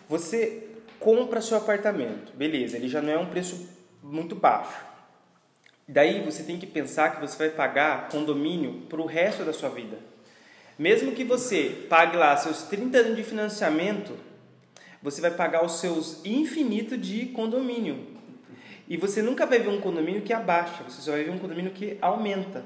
você 0.09 0.67
compra 0.99 1.41
seu 1.41 1.57
apartamento, 1.57 2.33
beleza, 2.33 2.77
ele 2.77 2.87
já 2.87 3.01
não 3.01 3.13
é 3.13 3.17
um 3.17 3.27
preço 3.27 3.69
muito 4.01 4.35
baixo. 4.35 4.94
Daí 5.87 6.23
você 6.23 6.43
tem 6.43 6.57
que 6.57 6.65
pensar 6.65 7.15
que 7.15 7.21
você 7.21 7.37
vai 7.37 7.49
pagar 7.49 8.09
condomínio 8.09 8.81
para 8.89 8.99
o 8.99 9.05
resto 9.05 9.43
da 9.43 9.53
sua 9.53 9.69
vida. 9.69 9.97
Mesmo 10.77 11.11
que 11.11 11.23
você 11.23 11.85
pague 11.87 12.17
lá 12.17 12.35
seus 12.35 12.63
30 12.63 12.97
anos 12.97 13.15
de 13.15 13.23
financiamento, 13.23 14.13
você 15.01 15.21
vai 15.21 15.31
pagar 15.31 15.63
os 15.63 15.79
seus 15.79 16.25
infinito 16.25 16.97
de 16.97 17.27
condomínio. 17.27 18.15
E 18.87 18.97
você 18.97 19.21
nunca 19.21 19.45
vai 19.45 19.59
ver 19.59 19.69
um 19.69 19.79
condomínio 19.79 20.21
que 20.21 20.33
abaixa, 20.33 20.83
você 20.83 21.01
só 21.01 21.11
vai 21.11 21.23
ver 21.23 21.31
um 21.31 21.37
condomínio 21.37 21.71
que 21.71 21.97
aumenta. 22.01 22.65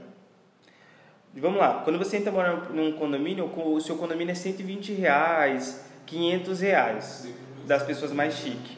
Vamos 1.33 1.59
lá, 1.59 1.81
quando 1.83 1.99
você 1.99 2.17
entra 2.17 2.31
morar 2.31 2.71
num 2.71 2.93
condomínio, 2.93 3.45
o 3.45 3.79
seu 3.79 3.95
condomínio 3.97 4.31
é 4.31 4.35
120 4.35 4.93
reais, 4.93 5.85
500 6.05 6.61
reais 6.61 7.27
das 7.67 7.83
pessoas 7.83 8.11
mais 8.11 8.33
chique. 8.35 8.77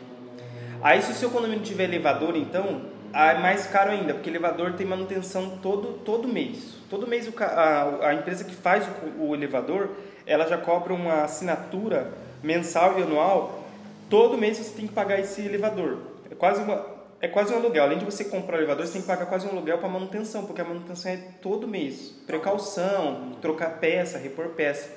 Aí 0.83 1.01
se 1.01 1.11
o 1.11 1.15
seu 1.15 1.29
condomínio 1.29 1.63
tiver 1.63 1.85
elevador, 1.85 2.35
então, 2.35 2.81
é 3.13 3.37
mais 3.37 3.67
caro 3.67 3.91
ainda, 3.91 4.13
porque 4.13 4.29
elevador 4.29 4.73
tem 4.73 4.85
manutenção 4.85 5.57
todo, 5.61 5.99
todo 6.05 6.27
mês. 6.27 6.75
Todo 6.89 7.07
mês 7.07 7.27
o, 7.27 7.33
a, 7.43 8.07
a 8.09 8.13
empresa 8.13 8.43
que 8.43 8.55
faz 8.55 8.87
o, 9.17 9.27
o 9.27 9.35
elevador, 9.35 9.89
ela 10.25 10.47
já 10.47 10.57
cobra 10.57 10.93
uma 10.93 11.23
assinatura 11.23 12.13
mensal 12.43 12.99
e 12.99 13.03
anual. 13.03 13.63
Todo 14.09 14.37
mês 14.37 14.57
você 14.57 14.75
tem 14.75 14.87
que 14.87 14.93
pagar 14.93 15.19
esse 15.19 15.41
elevador. 15.41 15.97
É 16.29 16.35
quase 16.35 16.61
uma, 16.61 16.85
é 17.21 17.27
quase 17.27 17.53
um 17.53 17.57
aluguel. 17.57 17.83
Além 17.83 17.97
de 17.97 18.05
você 18.05 18.25
comprar 18.25 18.57
o 18.57 18.59
elevador, 18.59 18.85
você 18.85 18.93
tem 18.93 19.01
que 19.01 19.07
pagar 19.07 19.25
quase 19.25 19.47
um 19.47 19.51
aluguel 19.51 19.77
para 19.77 19.89
manutenção, 19.89 20.45
porque 20.45 20.61
a 20.61 20.65
manutenção 20.65 21.11
é 21.11 21.17
todo 21.41 21.67
mês. 21.67 22.13
Precaução, 22.25 23.33
trocar 23.41 23.79
peça, 23.79 24.17
repor 24.17 24.49
peça. 24.49 24.89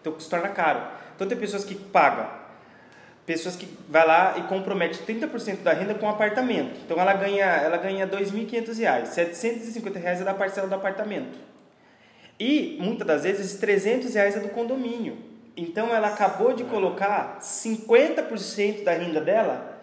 Então 0.00 0.18
se 0.18 0.28
torna 0.28 0.48
caro. 0.48 0.80
Então 1.14 1.28
tem 1.28 1.36
pessoas 1.36 1.64
que 1.64 1.74
pagam 1.74 2.39
pessoas 3.30 3.54
que 3.54 3.68
vai 3.88 4.04
lá 4.04 4.34
e 4.38 4.42
compromete 4.42 5.04
30% 5.04 5.62
da 5.62 5.72
renda 5.72 5.94
com 5.94 6.04
o 6.04 6.08
apartamento. 6.08 6.80
Então 6.84 7.00
ela 7.00 7.14
ganha, 7.14 7.44
ela 7.44 7.76
ganha 7.76 8.04
R$ 8.04 8.10
2.500, 8.10 9.06
750 9.06 9.98
reais 10.00 10.20
é 10.20 10.24
da 10.24 10.34
parcela 10.34 10.66
do 10.66 10.74
apartamento. 10.74 11.38
E 12.40 12.76
muitas 12.80 13.06
das 13.06 13.22
vezes 13.22 13.60
300 13.60 14.12
reais 14.14 14.36
é 14.36 14.40
do 14.40 14.48
condomínio. 14.48 15.16
Então 15.56 15.94
ela 15.94 16.08
acabou 16.08 16.52
de 16.54 16.64
colocar 16.64 17.38
50% 17.40 18.82
da 18.82 18.94
renda 18.94 19.20
dela 19.20 19.80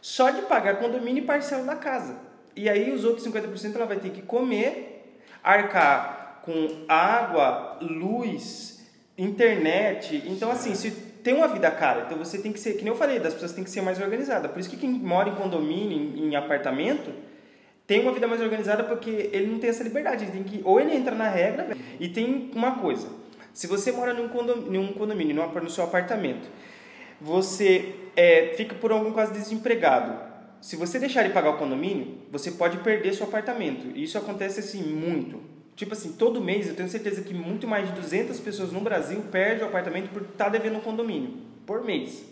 só 0.00 0.30
de 0.30 0.40
pagar 0.42 0.76
condomínio 0.76 1.22
e 1.22 1.26
parcela 1.26 1.64
da 1.64 1.76
casa. 1.76 2.16
E 2.54 2.66
aí 2.66 2.90
os 2.92 3.04
outros 3.04 3.26
50% 3.26 3.74
ela 3.74 3.84
vai 3.84 3.98
ter 3.98 4.08
que 4.08 4.22
comer, 4.22 5.20
arcar 5.44 6.40
com 6.46 6.86
água, 6.88 7.76
luz, 7.82 8.80
internet. 9.18 10.22
Então 10.26 10.50
assim, 10.50 10.74
se 10.74 11.06
tem 11.26 11.34
uma 11.34 11.48
vida 11.48 11.68
cara. 11.72 12.04
Então 12.06 12.16
você 12.16 12.38
tem 12.38 12.52
que 12.52 12.60
ser, 12.60 12.74
que 12.74 12.84
nem 12.84 12.92
eu 12.92 12.96
falei, 12.96 13.18
das 13.18 13.34
pessoas 13.34 13.52
tem 13.52 13.64
que 13.64 13.70
ser 13.70 13.80
mais 13.80 14.00
organizada. 14.00 14.48
Por 14.48 14.60
isso 14.60 14.70
que 14.70 14.76
quem 14.76 14.88
mora 14.90 15.28
em 15.28 15.34
condomínio, 15.34 15.98
em, 15.98 16.28
em 16.28 16.36
apartamento, 16.36 17.10
tem 17.84 18.00
uma 18.00 18.12
vida 18.12 18.28
mais 18.28 18.40
organizada 18.40 18.84
porque 18.84 19.28
ele 19.32 19.48
não 19.48 19.58
tem 19.58 19.68
essa 19.68 19.82
liberdade. 19.82 20.22
Ele 20.22 20.30
tem 20.30 20.44
que, 20.44 20.60
ou 20.64 20.78
ele 20.78 20.94
entra 20.94 21.16
na 21.16 21.28
regra. 21.28 21.76
E 21.98 22.08
tem 22.08 22.52
uma 22.54 22.76
coisa: 22.76 23.08
se 23.52 23.66
você 23.66 23.90
mora 23.90 24.14
num 24.14 24.28
condomínio, 24.28 24.80
num 24.80 24.92
condomínio 24.92 25.34
no 25.34 25.68
seu 25.68 25.82
apartamento, 25.82 26.48
você 27.20 27.96
é, 28.14 28.54
fica 28.56 28.76
por 28.76 28.92
algum 28.92 29.12
caso 29.12 29.32
desempregado. 29.32 30.16
Se 30.60 30.76
você 30.76 30.96
deixar 30.96 31.24
de 31.24 31.30
pagar 31.30 31.50
o 31.50 31.58
condomínio, 31.58 32.18
você 32.30 32.52
pode 32.52 32.78
perder 32.78 33.14
seu 33.14 33.26
apartamento. 33.26 33.90
E 33.96 34.04
isso 34.04 34.16
acontece 34.16 34.60
assim 34.60 34.80
muito. 34.80 35.40
Tipo 35.76 35.92
assim, 35.92 36.12
todo 36.12 36.40
mês 36.40 36.66
eu 36.66 36.74
tenho 36.74 36.88
certeza 36.88 37.20
que 37.20 37.34
muito 37.34 37.68
mais 37.68 37.86
de 37.86 37.94
200 38.00 38.40
pessoas 38.40 38.72
no 38.72 38.80
Brasil 38.80 39.22
perdem 39.30 39.62
o 39.62 39.68
apartamento 39.68 40.08
por 40.08 40.22
estar 40.22 40.46
tá 40.46 40.48
devendo 40.50 40.78
um 40.78 40.80
condomínio, 40.80 41.34
por 41.66 41.84
mês. 41.84 42.24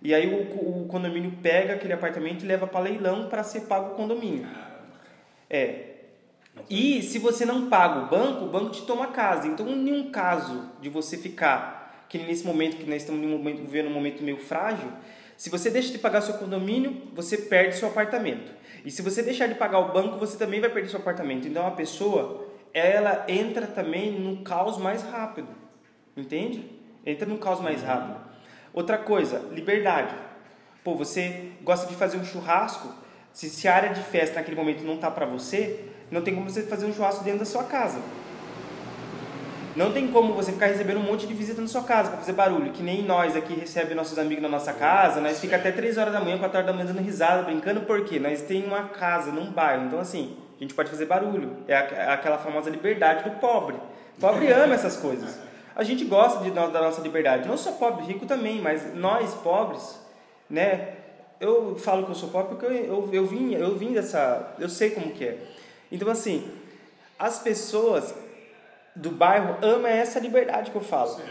E 0.00 0.14
aí 0.14 0.32
o, 0.32 0.84
o 0.84 0.86
condomínio 0.86 1.32
pega 1.42 1.74
aquele 1.74 1.92
apartamento 1.92 2.44
e 2.44 2.46
leva 2.46 2.68
para 2.68 2.80
leilão 2.80 3.28
para 3.28 3.42
ser 3.42 3.62
pago 3.62 3.94
o 3.94 3.96
condomínio. 3.96 4.46
É. 5.50 5.86
E 6.70 7.02
se 7.02 7.18
você 7.18 7.44
não 7.44 7.68
paga 7.68 8.00
o 8.00 8.06
banco, 8.06 8.44
o 8.44 8.48
banco 8.48 8.70
te 8.70 8.82
toma 8.82 9.08
casa. 9.08 9.48
Então, 9.48 9.68
em 9.68 9.92
um 9.92 10.10
caso 10.10 10.70
de 10.80 10.88
você 10.88 11.16
ficar, 11.16 12.06
que 12.08 12.16
nesse 12.16 12.46
momento 12.46 12.76
que 12.76 12.88
nós 12.88 13.02
estamos 13.02 13.20
momento, 13.28 13.62
vivendo 13.62 13.88
um 13.88 13.92
momento 13.92 14.22
meio 14.22 14.38
frágil, 14.38 14.88
se 15.36 15.50
você 15.50 15.68
deixa 15.68 15.90
de 15.90 15.98
pagar 15.98 16.20
seu 16.20 16.34
condomínio, 16.34 17.02
você 17.12 17.36
perde 17.36 17.76
seu 17.76 17.88
apartamento. 17.88 18.52
E 18.84 18.90
se 18.90 19.02
você 19.02 19.22
deixar 19.22 19.48
de 19.48 19.54
pagar 19.56 19.80
o 19.80 19.92
banco, 19.92 20.16
você 20.18 20.36
também 20.36 20.60
vai 20.60 20.70
perder 20.70 20.90
seu 20.90 21.00
apartamento. 21.00 21.46
Então, 21.46 21.66
a 21.66 21.72
pessoa 21.72 22.47
ela 22.86 23.24
entra 23.28 23.66
também 23.66 24.12
no 24.12 24.42
caos 24.42 24.78
mais 24.78 25.02
rápido. 25.02 25.48
Entende? 26.16 26.70
Entra 27.04 27.26
no 27.26 27.38
caos 27.38 27.60
mais 27.60 27.82
rápido. 27.82 28.16
Outra 28.72 28.98
coisa, 28.98 29.38
liberdade. 29.52 30.14
Pô, 30.84 30.94
você 30.94 31.52
gosta 31.62 31.86
de 31.86 31.94
fazer 31.94 32.16
um 32.16 32.24
churrasco, 32.24 32.92
se, 33.32 33.48
se 33.48 33.68
a 33.68 33.74
área 33.74 33.90
de 33.90 34.02
festa 34.02 34.36
naquele 34.36 34.56
momento 34.56 34.84
não 34.84 34.96
tá 34.96 35.10
para 35.10 35.26
você, 35.26 35.84
não 36.10 36.22
tem 36.22 36.34
como 36.34 36.48
você 36.48 36.62
fazer 36.62 36.86
um 36.86 36.92
churrasco 36.92 37.24
dentro 37.24 37.40
da 37.40 37.44
sua 37.44 37.64
casa. 37.64 38.00
Não 39.76 39.92
tem 39.92 40.08
como 40.08 40.34
você 40.34 40.50
ficar 40.50 40.66
recebendo 40.66 40.98
um 40.98 41.04
monte 41.04 41.26
de 41.26 41.32
visita 41.34 41.60
na 41.60 41.68
sua 41.68 41.84
casa 41.84 42.10
para 42.10 42.18
fazer 42.18 42.32
barulho, 42.32 42.72
que 42.72 42.82
nem 42.82 43.02
nós 43.02 43.36
aqui 43.36 43.54
recebemos 43.54 43.96
nossos 43.96 44.18
amigos 44.18 44.42
na 44.42 44.48
nossa 44.48 44.72
casa, 44.72 45.20
nós 45.20 45.38
fica 45.38 45.54
até 45.54 45.70
3 45.70 45.96
horas 45.98 46.12
da 46.12 46.20
manhã, 46.20 46.36
4 46.36 46.56
horas 46.56 46.66
da 46.66 46.72
manhã 46.72 46.86
dando 46.86 47.00
risada, 47.04 47.42
brincando, 47.42 47.82
porque 47.82 48.18
nós 48.18 48.42
tem 48.42 48.64
uma 48.64 48.88
casa 48.88 49.30
num 49.30 49.52
bairro. 49.52 49.86
Então 49.86 50.00
assim, 50.00 50.36
a 50.58 50.62
gente 50.62 50.74
pode 50.74 50.90
fazer 50.90 51.06
barulho. 51.06 51.56
É, 51.68 51.72
é 51.72 52.10
aquela 52.10 52.36
famosa 52.36 52.68
liberdade 52.68 53.28
do 53.28 53.36
pobre. 53.38 53.76
O 54.16 54.20
pobre 54.20 54.50
ama 54.52 54.74
essas 54.74 54.96
coisas. 54.96 55.38
A 55.74 55.84
gente 55.84 56.04
gosta 56.04 56.42
de, 56.42 56.50
da 56.50 56.68
nossa 56.68 57.00
liberdade. 57.00 57.46
Não 57.46 57.56
só 57.56 57.72
pobre, 57.72 58.04
rico 58.04 58.26
também, 58.26 58.60
mas 58.60 58.94
nós 58.94 59.32
pobres, 59.34 60.00
né? 60.50 60.94
Eu 61.40 61.76
falo 61.76 62.04
que 62.04 62.10
eu 62.10 62.16
sou 62.16 62.30
pobre 62.30 62.56
porque 62.56 62.66
eu, 62.66 62.72
eu, 62.72 63.08
eu, 63.12 63.26
vim, 63.26 63.54
eu 63.54 63.76
vim 63.76 63.92
dessa. 63.92 64.54
Eu 64.58 64.68
sei 64.68 64.90
como 64.90 65.12
que 65.12 65.24
é. 65.24 65.38
Então, 65.92 66.10
assim, 66.10 66.50
as 67.16 67.38
pessoas 67.38 68.12
do 68.96 69.10
bairro 69.10 69.56
amam 69.62 69.86
essa 69.86 70.18
liberdade 70.18 70.72
que 70.72 70.76
eu 70.76 70.82
falo. 70.82 71.10
Sim. 71.10 71.22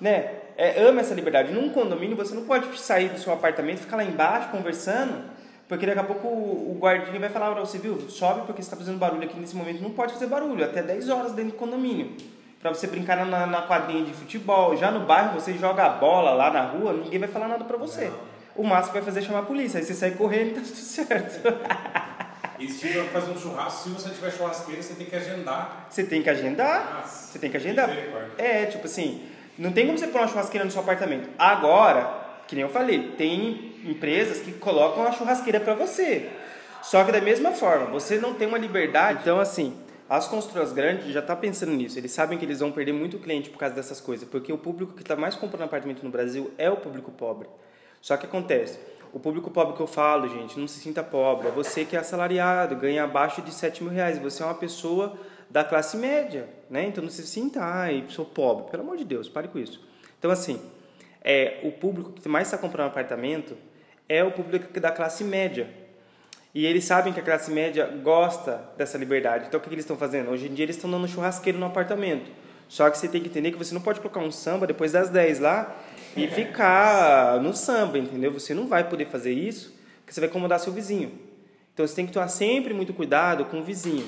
Né? 0.00 0.34
É, 0.56 0.82
ama 0.82 1.00
essa 1.00 1.14
liberdade. 1.14 1.52
Num 1.52 1.68
condomínio, 1.70 2.16
você 2.16 2.34
não 2.34 2.44
pode 2.44 2.76
sair 2.80 3.10
do 3.10 3.20
seu 3.20 3.32
apartamento, 3.32 3.78
ficar 3.78 3.96
lá 3.96 4.04
embaixo 4.04 4.50
conversando 4.50 5.31
porque 5.72 5.86
daqui 5.86 6.00
a 6.00 6.04
pouco 6.04 6.28
o, 6.28 6.76
guardinha 6.78 7.18
vai 7.18 7.30
falar 7.30 7.50
para 7.52 7.60
você, 7.60 7.78
viu, 7.78 7.98
sobe 8.10 8.42
porque 8.42 8.60
você 8.60 8.66
está 8.66 8.76
fazendo 8.76 8.98
barulho 8.98 9.24
aqui 9.24 9.40
nesse 9.40 9.56
momento. 9.56 9.80
Não 9.80 9.88
pode 9.88 10.12
fazer 10.12 10.26
barulho, 10.26 10.62
até 10.62 10.82
10 10.82 11.08
horas 11.08 11.32
dentro 11.32 11.52
do 11.52 11.56
condomínio. 11.56 12.14
Para 12.60 12.74
você 12.74 12.86
brincar 12.86 13.24
na, 13.24 13.46
na 13.46 13.62
quadrinha 13.62 14.04
de 14.04 14.12
futebol. 14.12 14.76
Já 14.76 14.90
no 14.90 15.06
bairro, 15.06 15.32
você 15.32 15.54
joga 15.54 15.86
a 15.86 15.88
bola 15.88 16.32
lá 16.32 16.50
na 16.50 16.60
rua, 16.60 16.92
ninguém 16.92 17.18
vai 17.18 17.28
falar 17.30 17.48
nada 17.48 17.64
para 17.64 17.78
você. 17.78 18.04
Não. 18.04 18.18
O 18.54 18.66
máximo 18.66 18.92
vai 18.92 19.02
fazer 19.02 19.20
é 19.20 19.22
chamar 19.22 19.38
a 19.38 19.44
polícia. 19.44 19.78
Aí 19.78 19.84
você 19.86 19.94
sai 19.94 20.10
correndo 20.10 20.48
e 20.48 20.54
tá 20.56 20.60
tudo 20.60 20.76
certo. 20.76 21.40
E 22.58 22.68
se 22.68 22.86
tiver 22.86 23.04
fazer 23.06 23.32
um 23.32 23.36
churrasco, 23.36 23.82
se 23.82 23.88
você 23.88 24.10
tiver 24.10 24.30
churrasqueira, 24.30 24.80
você 24.80 24.94
tem 24.94 25.06
que 25.06 25.16
agendar. 25.16 25.86
Você 25.90 26.04
tem 26.04 26.22
que 26.22 26.30
agendar. 26.30 26.94
Nossa, 26.98 27.32
você 27.32 27.38
tem 27.40 27.50
que 27.50 27.56
agendar. 27.56 27.90
É, 28.38 28.66
tipo 28.66 28.84
assim, 28.84 29.26
não 29.58 29.72
tem 29.72 29.86
como 29.86 29.98
você 29.98 30.06
pôr 30.06 30.20
uma 30.20 30.28
churrasqueira 30.28 30.64
no 30.64 30.70
seu 30.70 30.80
apartamento. 30.80 31.28
Agora, 31.36 32.21
que 32.52 32.56
nem 32.56 32.64
eu 32.64 32.68
falei, 32.68 33.14
tem 33.16 33.72
empresas 33.82 34.40
que 34.40 34.52
colocam 34.52 35.06
a 35.06 35.12
churrasqueira 35.12 35.58
para 35.58 35.72
você. 35.72 36.28
Só 36.82 37.02
que 37.02 37.10
da 37.10 37.18
mesma 37.18 37.52
forma, 37.52 37.86
você 37.86 38.18
não 38.18 38.34
tem 38.34 38.46
uma 38.46 38.58
liberdade. 38.58 39.20
Então, 39.22 39.40
assim, 39.40 39.74
as 40.06 40.28
construtoras 40.28 40.70
grandes 40.70 41.06
já 41.06 41.20
estão 41.20 41.34
tá 41.34 41.40
pensando 41.40 41.72
nisso. 41.72 41.98
Eles 41.98 42.12
sabem 42.12 42.36
que 42.36 42.44
eles 42.44 42.60
vão 42.60 42.70
perder 42.70 42.92
muito 42.92 43.18
cliente 43.18 43.48
por 43.48 43.56
causa 43.56 43.74
dessas 43.74 44.02
coisas. 44.02 44.28
Porque 44.28 44.52
o 44.52 44.58
público 44.58 44.92
que 44.92 45.00
está 45.00 45.16
mais 45.16 45.34
comprando 45.34 45.64
apartamento 45.64 46.02
no 46.02 46.10
Brasil 46.10 46.52
é 46.58 46.68
o 46.68 46.76
público 46.76 47.10
pobre. 47.10 47.48
Só 48.02 48.18
que 48.18 48.26
acontece, 48.26 48.78
o 49.14 49.18
público 49.18 49.50
pobre 49.50 49.74
que 49.74 49.80
eu 49.80 49.86
falo, 49.86 50.28
gente, 50.28 50.60
não 50.60 50.68
se 50.68 50.78
sinta 50.78 51.02
pobre. 51.02 51.48
É 51.48 51.50
você 51.50 51.86
que 51.86 51.96
é 51.96 52.00
assalariado, 52.00 52.76
ganha 52.76 53.04
abaixo 53.04 53.40
de 53.40 53.50
7 53.50 53.82
mil 53.82 53.90
reais. 53.90 54.18
Você 54.18 54.42
é 54.42 54.44
uma 54.44 54.54
pessoa 54.54 55.16
da 55.48 55.64
classe 55.64 55.96
média, 55.96 56.50
né? 56.68 56.84
Então 56.84 57.02
não 57.02 57.10
se 57.10 57.26
sinta, 57.26 57.64
ai, 57.64 58.04
sou 58.10 58.26
pobre. 58.26 58.70
Pelo 58.70 58.82
amor 58.82 58.98
de 58.98 59.06
Deus, 59.06 59.26
pare 59.26 59.48
com 59.48 59.58
isso. 59.58 59.80
Então, 60.18 60.30
assim, 60.30 60.60
é, 61.24 61.60
o 61.62 61.70
público 61.70 62.12
que 62.12 62.28
mais 62.28 62.48
está 62.48 62.58
comprando 62.58 62.88
apartamento 62.88 63.56
é 64.08 64.22
o 64.22 64.32
público 64.32 64.78
da 64.80 64.90
classe 64.90 65.24
média. 65.24 65.68
E 66.54 66.66
eles 66.66 66.84
sabem 66.84 67.12
que 67.12 67.20
a 67.20 67.22
classe 67.22 67.50
média 67.50 67.86
gosta 68.02 68.62
dessa 68.76 68.98
liberdade. 68.98 69.46
Então 69.46 69.58
o 69.58 69.62
que, 69.62 69.68
que 69.68 69.74
eles 69.74 69.84
estão 69.84 69.96
fazendo? 69.96 70.30
Hoje 70.30 70.48
em 70.48 70.54
dia 70.54 70.64
eles 70.64 70.76
estão 70.76 70.90
dando 70.90 71.08
churrasqueiro 71.08 71.58
no 71.58 71.66
apartamento. 71.66 72.30
Só 72.68 72.88
que 72.90 72.98
você 72.98 73.08
tem 73.08 73.20
que 73.20 73.28
entender 73.28 73.52
que 73.52 73.58
você 73.58 73.74
não 73.74 73.80
pode 73.80 74.00
colocar 74.00 74.20
um 74.20 74.30
samba 74.30 74.66
depois 74.66 74.92
das 74.92 75.10
10 75.10 75.40
lá 75.40 75.76
e 76.16 76.26
ficar 76.26 77.40
no 77.40 77.54
samba, 77.54 77.98
entendeu? 77.98 78.32
Você 78.32 78.54
não 78.54 78.66
vai 78.66 78.88
poder 78.88 79.06
fazer 79.06 79.32
isso, 79.32 79.74
porque 80.00 80.12
você 80.12 80.20
vai 80.20 80.28
incomodar 80.28 80.58
seu 80.58 80.72
vizinho. 80.72 81.12
Então 81.72 81.86
você 81.86 81.94
tem 81.94 82.06
que 82.06 82.12
tomar 82.12 82.28
sempre 82.28 82.74
muito 82.74 82.92
cuidado 82.92 83.46
com 83.46 83.60
o 83.60 83.62
vizinho. 83.62 84.06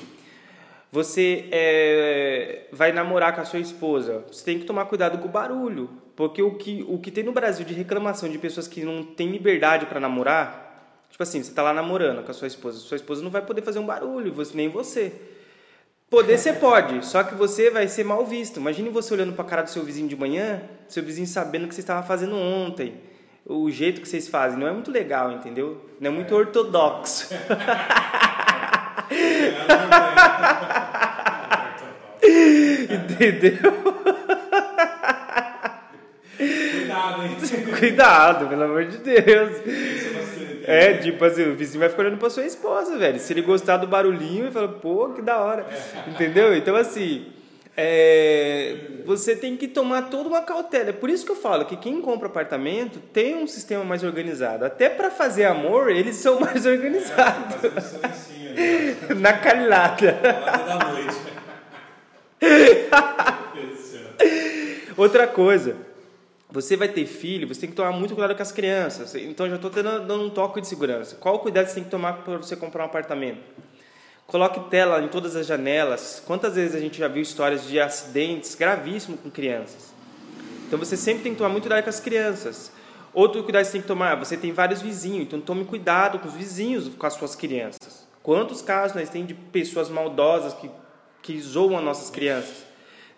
Você 0.91 1.47
é, 1.51 2.67
vai 2.71 2.91
namorar 2.91 3.35
com 3.35 3.41
a 3.41 3.45
sua 3.45 3.59
esposa, 3.59 4.23
você 4.31 4.45
tem 4.45 4.59
que 4.59 4.65
tomar 4.65 4.85
cuidado 4.85 5.17
com 5.17 5.27
o 5.27 5.31
barulho, 5.31 5.89
porque 6.15 6.41
o 6.41 6.55
que, 6.55 6.85
o 6.87 6.97
que 6.97 7.11
tem 7.11 7.23
no 7.23 7.31
Brasil 7.31 7.65
de 7.65 7.73
reclamação 7.73 8.29
de 8.29 8.37
pessoas 8.37 8.67
que 8.67 8.83
não 8.83 9.03
têm 9.03 9.31
liberdade 9.31 9.85
para 9.85 9.99
namorar, 9.99 11.03
tipo 11.09 11.21
assim, 11.21 11.43
você 11.43 11.49
está 11.49 11.61
lá 11.61 11.73
namorando 11.73 12.23
com 12.23 12.31
a 12.31 12.33
sua 12.33 12.47
esposa, 12.47 12.79
sua 12.79 12.95
esposa 12.95 13.21
não 13.23 13.29
vai 13.29 13.41
poder 13.41 13.61
fazer 13.61 13.79
um 13.79 13.85
barulho, 13.85 14.33
você, 14.33 14.55
nem 14.55 14.69
você. 14.69 15.11
Poder 16.09 16.37
você 16.37 16.53
pode, 16.53 17.05
só 17.05 17.23
que 17.23 17.35
você 17.35 17.69
vai 17.69 17.87
ser 17.87 18.03
mal 18.03 18.25
visto. 18.25 18.59
Imagine 18.59 18.89
você 18.89 19.13
olhando 19.13 19.33
para 19.33 19.43
a 19.43 19.47
cara 19.47 19.61
do 19.63 19.69
seu 19.69 19.83
vizinho 19.83 20.07
de 20.07 20.15
manhã, 20.15 20.61
seu 20.87 21.03
vizinho 21.03 21.27
sabendo 21.27 21.65
o 21.65 21.67
que 21.67 21.75
você 21.75 21.81
estava 21.81 22.05
fazendo 22.05 22.35
ontem. 22.35 22.93
O 23.45 23.69
jeito 23.69 24.01
que 24.01 24.07
vocês 24.07 24.27
fazem 24.27 24.57
não 24.57 24.67
é 24.67 24.71
muito 24.71 24.91
legal, 24.91 25.31
entendeu? 25.31 25.83
Não 25.99 26.11
é 26.11 26.13
muito 26.13 26.33
é. 26.33 26.37
ortodoxo. 26.37 27.29
Entendeu? 32.25 33.57
Cuidado, 36.37 37.23
hein? 37.23 37.37
Cuidado, 37.77 38.47
pelo 38.47 38.63
amor 38.63 38.85
de 38.85 38.97
Deus. 38.97 39.51
É, 40.67 40.93
tipo 40.97 41.23
assim, 41.23 41.51
o 41.51 41.55
vizinho 41.55 41.79
vai 41.79 41.89
ficar 41.89 42.03
olhando 42.03 42.17
pra 42.17 42.29
sua 42.29 42.45
esposa, 42.45 42.97
velho. 42.97 43.19
Se 43.19 43.33
ele 43.33 43.41
gostar 43.41 43.77
do 43.77 43.87
barulhinho, 43.87 44.45
ele 44.45 44.51
fala, 44.51 44.67
pô, 44.67 45.09
que 45.09 45.21
da 45.21 45.39
hora. 45.39 45.65
Entendeu? 46.07 46.55
Então, 46.55 46.75
assim, 46.75 47.27
é, 47.77 48.77
você 49.05 49.35
tem 49.35 49.57
que 49.57 49.67
tomar 49.67 50.03
toda 50.03 50.29
uma 50.29 50.41
cautela. 50.41 50.89
É 50.89 50.93
por 50.93 51.09
isso 51.09 51.25
que 51.25 51.31
eu 51.31 51.35
falo 51.35 51.65
que 51.65 51.75
quem 51.75 52.01
compra 52.01 52.27
apartamento 52.27 52.99
tem 53.13 53.35
um 53.35 53.45
sistema 53.45 53.83
mais 53.83 54.03
organizado. 54.03 54.65
Até 54.65 54.89
para 54.89 55.11
fazer 55.11 55.45
amor, 55.45 55.91
eles 55.91 56.15
são 56.15 56.39
mais 56.39 56.65
organizados. 56.65 57.55
É, 58.55 59.13
Na 59.15 59.33
calhada. 59.33 60.13
da 60.13 60.89
noite. 60.89 61.15
Outra 64.97 65.27
coisa, 65.27 65.75
você 66.55 66.77
vai 66.77 66.87
ter 66.87 67.05
filho, 67.05 67.49
você 67.49 67.59
tem 67.59 67.69
que 67.69 67.75
tomar 67.75 67.91
muito 67.91 68.15
cuidado 68.15 68.33
com 68.33 68.41
as 68.41 68.51
crianças. 68.51 69.13
Então 69.13 69.49
já 69.49 69.57
estou 69.57 69.69
dando 69.69 70.23
um 70.23 70.29
toque 70.29 70.61
de 70.61 70.67
segurança. 70.67 71.17
Qual 71.17 71.37
cuidado 71.39 71.67
você 71.67 71.75
tem 71.75 71.83
que 71.83 71.89
tomar 71.89 72.13
para 72.23 72.37
você 72.37 72.55
comprar 72.55 72.83
um 72.83 72.85
apartamento? 72.85 73.41
Coloque 74.25 74.69
tela 74.69 75.01
em 75.01 75.09
todas 75.09 75.35
as 75.35 75.45
janelas. 75.45 76.23
Quantas 76.25 76.55
vezes 76.55 76.73
a 76.73 76.79
gente 76.79 76.97
já 76.97 77.09
viu 77.09 77.21
histórias 77.21 77.67
de 77.67 77.77
acidentes 77.77 78.55
gravíssimos 78.55 79.19
com 79.19 79.29
crianças? 79.29 79.93
Então 80.65 80.79
você 80.79 80.95
sempre 80.95 81.23
tem 81.23 81.33
que 81.33 81.37
tomar 81.37 81.49
muito 81.49 81.63
cuidado 81.63 81.83
com 81.83 81.89
as 81.89 81.99
crianças. 81.99 82.71
Outro 83.13 83.43
cuidado 83.43 83.63
que 83.63 83.67
você 83.67 83.71
tem 83.73 83.81
que 83.81 83.87
tomar, 83.87 84.15
você 84.15 84.37
tem 84.37 84.53
vários 84.53 84.81
vizinhos, 84.81 85.27
então 85.27 85.41
tome 85.41 85.65
cuidado 85.65 86.19
com 86.19 86.27
os 86.29 86.33
vizinhos, 86.33 86.87
com 86.95 87.05
as 87.05 87.13
suas 87.13 87.35
crianças. 87.35 88.07
Quantos 88.23 88.61
casos 88.61 88.95
nós 88.95 89.09
temos 89.09 89.27
de 89.27 89.33
pessoas 89.33 89.89
maldosas 89.89 90.53
que, 90.53 90.71
que 91.21 91.39
zoam 91.41 91.77
as 91.77 91.83
nossas 91.83 92.09
crianças? 92.09 92.63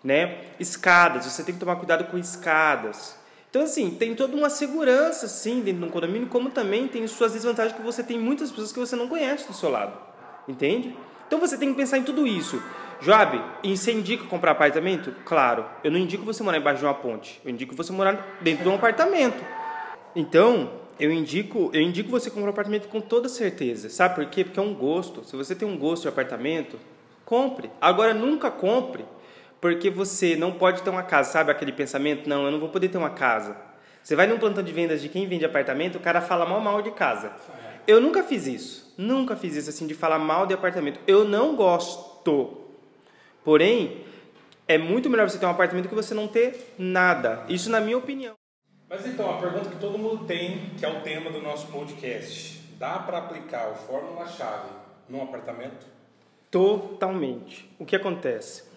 Né? 0.02 0.44
Escadas, 0.58 1.24
você 1.24 1.44
tem 1.44 1.54
que 1.54 1.60
tomar 1.60 1.76
cuidado 1.76 2.04
com 2.04 2.18
escadas. 2.18 3.18
Então, 3.50 3.62
assim, 3.62 3.90
tem 3.90 4.14
toda 4.14 4.36
uma 4.36 4.50
segurança, 4.50 5.26
sim, 5.26 5.60
dentro 5.60 5.80
de 5.80 5.86
um 5.86 5.90
condomínio, 5.90 6.28
como 6.28 6.50
também 6.50 6.86
tem 6.86 7.06
suas 7.06 7.32
desvantagens 7.32 7.74
que 7.74 7.82
você 7.82 8.02
tem 8.02 8.18
muitas 8.18 8.50
pessoas 8.50 8.72
que 8.72 8.78
você 8.78 8.94
não 8.94 9.08
conhece 9.08 9.46
do 9.46 9.54
seu 9.54 9.70
lado. 9.70 9.96
Entende? 10.46 10.94
Então 11.26 11.38
você 11.38 11.56
tem 11.56 11.70
que 11.70 11.76
pensar 11.76 11.98
em 11.98 12.02
tudo 12.02 12.26
isso. 12.26 12.62
Joab, 13.00 13.40
e 13.62 13.76
você 13.76 13.92
indica 13.92 14.24
comprar 14.24 14.52
apartamento? 14.52 15.14
Claro, 15.24 15.64
eu 15.84 15.90
não 15.90 15.98
indico 15.98 16.24
você 16.24 16.42
morar 16.42 16.58
embaixo 16.58 16.80
de 16.80 16.86
uma 16.86 16.94
ponte. 16.94 17.40
Eu 17.44 17.50
indico 17.50 17.74
você 17.74 17.92
morar 17.92 18.38
dentro 18.40 18.64
de 18.64 18.68
um 18.68 18.74
apartamento. 18.74 19.42
Então, 20.16 20.70
eu 20.98 21.12
indico, 21.12 21.70
eu 21.72 21.80
indico 21.80 22.10
você 22.10 22.28
comprar 22.28 22.48
um 22.48 22.52
apartamento 22.52 22.88
com 22.88 23.00
toda 23.00 23.28
certeza. 23.28 23.88
Sabe 23.88 24.14
por 24.14 24.26
quê? 24.26 24.42
Porque 24.42 24.58
é 24.58 24.62
um 24.62 24.74
gosto. 24.74 25.22
Se 25.24 25.36
você 25.36 25.54
tem 25.54 25.68
um 25.68 25.78
gosto 25.78 26.02
de 26.02 26.08
apartamento, 26.08 26.78
compre. 27.24 27.70
Agora 27.80 28.12
nunca 28.12 28.50
compre 28.50 29.04
porque 29.60 29.90
você 29.90 30.36
não 30.36 30.52
pode 30.52 30.82
ter 30.82 30.90
uma 30.90 31.02
casa, 31.02 31.32
sabe 31.32 31.50
aquele 31.50 31.72
pensamento, 31.72 32.28
não, 32.28 32.44
eu 32.44 32.50
não 32.50 32.60
vou 32.60 32.68
poder 32.68 32.88
ter 32.88 32.98
uma 32.98 33.10
casa. 33.10 33.56
Você 34.02 34.16
vai 34.16 34.26
num 34.26 34.38
plantão 34.38 34.62
de 34.62 34.72
vendas 34.72 35.02
de 35.02 35.08
quem 35.08 35.26
vende 35.26 35.44
apartamento, 35.44 35.96
o 35.96 36.00
cara 36.00 36.20
fala 36.20 36.46
mal 36.46 36.60
mal 36.60 36.80
de 36.80 36.90
casa. 36.92 37.32
Eu 37.86 38.00
nunca 38.00 38.22
fiz 38.22 38.46
isso. 38.46 38.94
Nunca 38.96 39.36
fiz 39.36 39.56
isso 39.56 39.70
assim 39.70 39.86
de 39.86 39.94
falar 39.94 40.18
mal 40.18 40.46
de 40.46 40.54
apartamento. 40.54 41.00
Eu 41.06 41.24
não 41.24 41.56
gosto. 41.56 42.68
Porém, 43.44 44.04
é 44.66 44.76
muito 44.76 45.08
melhor 45.08 45.28
você 45.28 45.38
ter 45.38 45.46
um 45.46 45.50
apartamento 45.50 45.88
que 45.88 45.94
você 45.94 46.12
não 46.14 46.28
ter 46.28 46.74
nada. 46.78 47.44
Isso 47.48 47.70
na 47.70 47.80
minha 47.80 47.96
opinião. 47.96 48.34
Mas 48.88 49.06
então, 49.06 49.30
a 49.30 49.38
pergunta 49.38 49.70
que 49.70 49.76
todo 49.76 49.98
mundo 49.98 50.24
tem, 50.26 50.70
que 50.78 50.84
é 50.84 50.88
o 50.88 51.00
tema 51.00 51.30
do 51.30 51.40
nosso 51.40 51.66
podcast, 51.68 52.62
dá 52.78 52.98
para 52.98 53.18
aplicar 53.18 53.70
o 53.70 53.74
fórmula 53.74 54.26
chave 54.26 54.68
num 55.08 55.22
apartamento? 55.22 55.86
Totalmente. 56.50 57.70
O 57.78 57.84
que 57.84 57.96
acontece? 57.96 58.67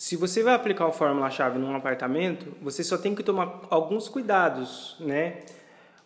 Se 0.00 0.16
você 0.16 0.42
vai 0.42 0.54
aplicar 0.54 0.86
o 0.86 0.92
fórmula 0.92 1.28
chave 1.28 1.58
num 1.58 1.76
apartamento, 1.76 2.56
você 2.62 2.82
só 2.82 2.96
tem 2.96 3.14
que 3.14 3.22
tomar 3.22 3.60
alguns 3.68 4.08
cuidados, 4.08 4.96
né? 4.98 5.40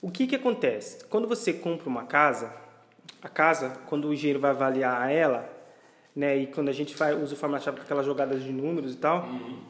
O 0.03 0.11
que, 0.11 0.27
que 0.27 0.35
acontece? 0.35 1.05
Quando 1.05 1.29
você 1.29 1.53
compra 1.53 1.89
uma 1.89 2.03
casa, 2.03 2.53
a 3.23 3.29
casa, 3.29 3.79
quando 3.87 4.09
o 4.09 4.13
engenheiro 4.13 4.41
vai 4.41 4.51
avaliar 4.51 5.13
ela, 5.13 5.49
né, 6.15 6.37
e 6.37 6.49
quando 6.49 6.71
a 6.71 6.73
gente 6.73 6.93
faz, 6.93 7.17
usa 7.23 7.35
o 7.35 7.37
formato-chave 7.37 7.77
com 7.77 7.85
aquelas 7.85 8.05
jogadas 8.05 8.43
de 8.43 8.51
números 8.51 8.95
e 8.95 8.97
tal, 8.97 9.27
uhum. 9.27 9.61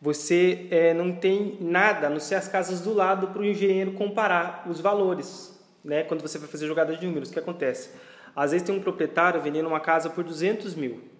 você 0.00 0.66
é, 0.70 0.94
não 0.94 1.14
tem 1.14 1.58
nada, 1.60 2.06
a 2.06 2.10
não 2.10 2.18
ser 2.18 2.36
as 2.36 2.48
casas 2.48 2.80
do 2.80 2.94
lado 2.94 3.26
para 3.26 3.42
o 3.42 3.44
engenheiro 3.44 3.92
comparar 3.92 4.64
os 4.66 4.80
valores, 4.80 5.62
né, 5.84 6.02
quando 6.02 6.22
você 6.22 6.38
vai 6.38 6.48
fazer 6.48 6.66
jogadas 6.66 6.98
de 6.98 7.06
números. 7.06 7.28
O 7.28 7.32
que 7.34 7.38
acontece? 7.38 7.90
Às 8.34 8.52
vezes 8.52 8.66
tem 8.66 8.74
um 8.74 8.80
proprietário 8.80 9.38
vendendo 9.38 9.66
uma 9.66 9.80
casa 9.80 10.08
por 10.08 10.24
200 10.24 10.74
mil, 10.74 11.12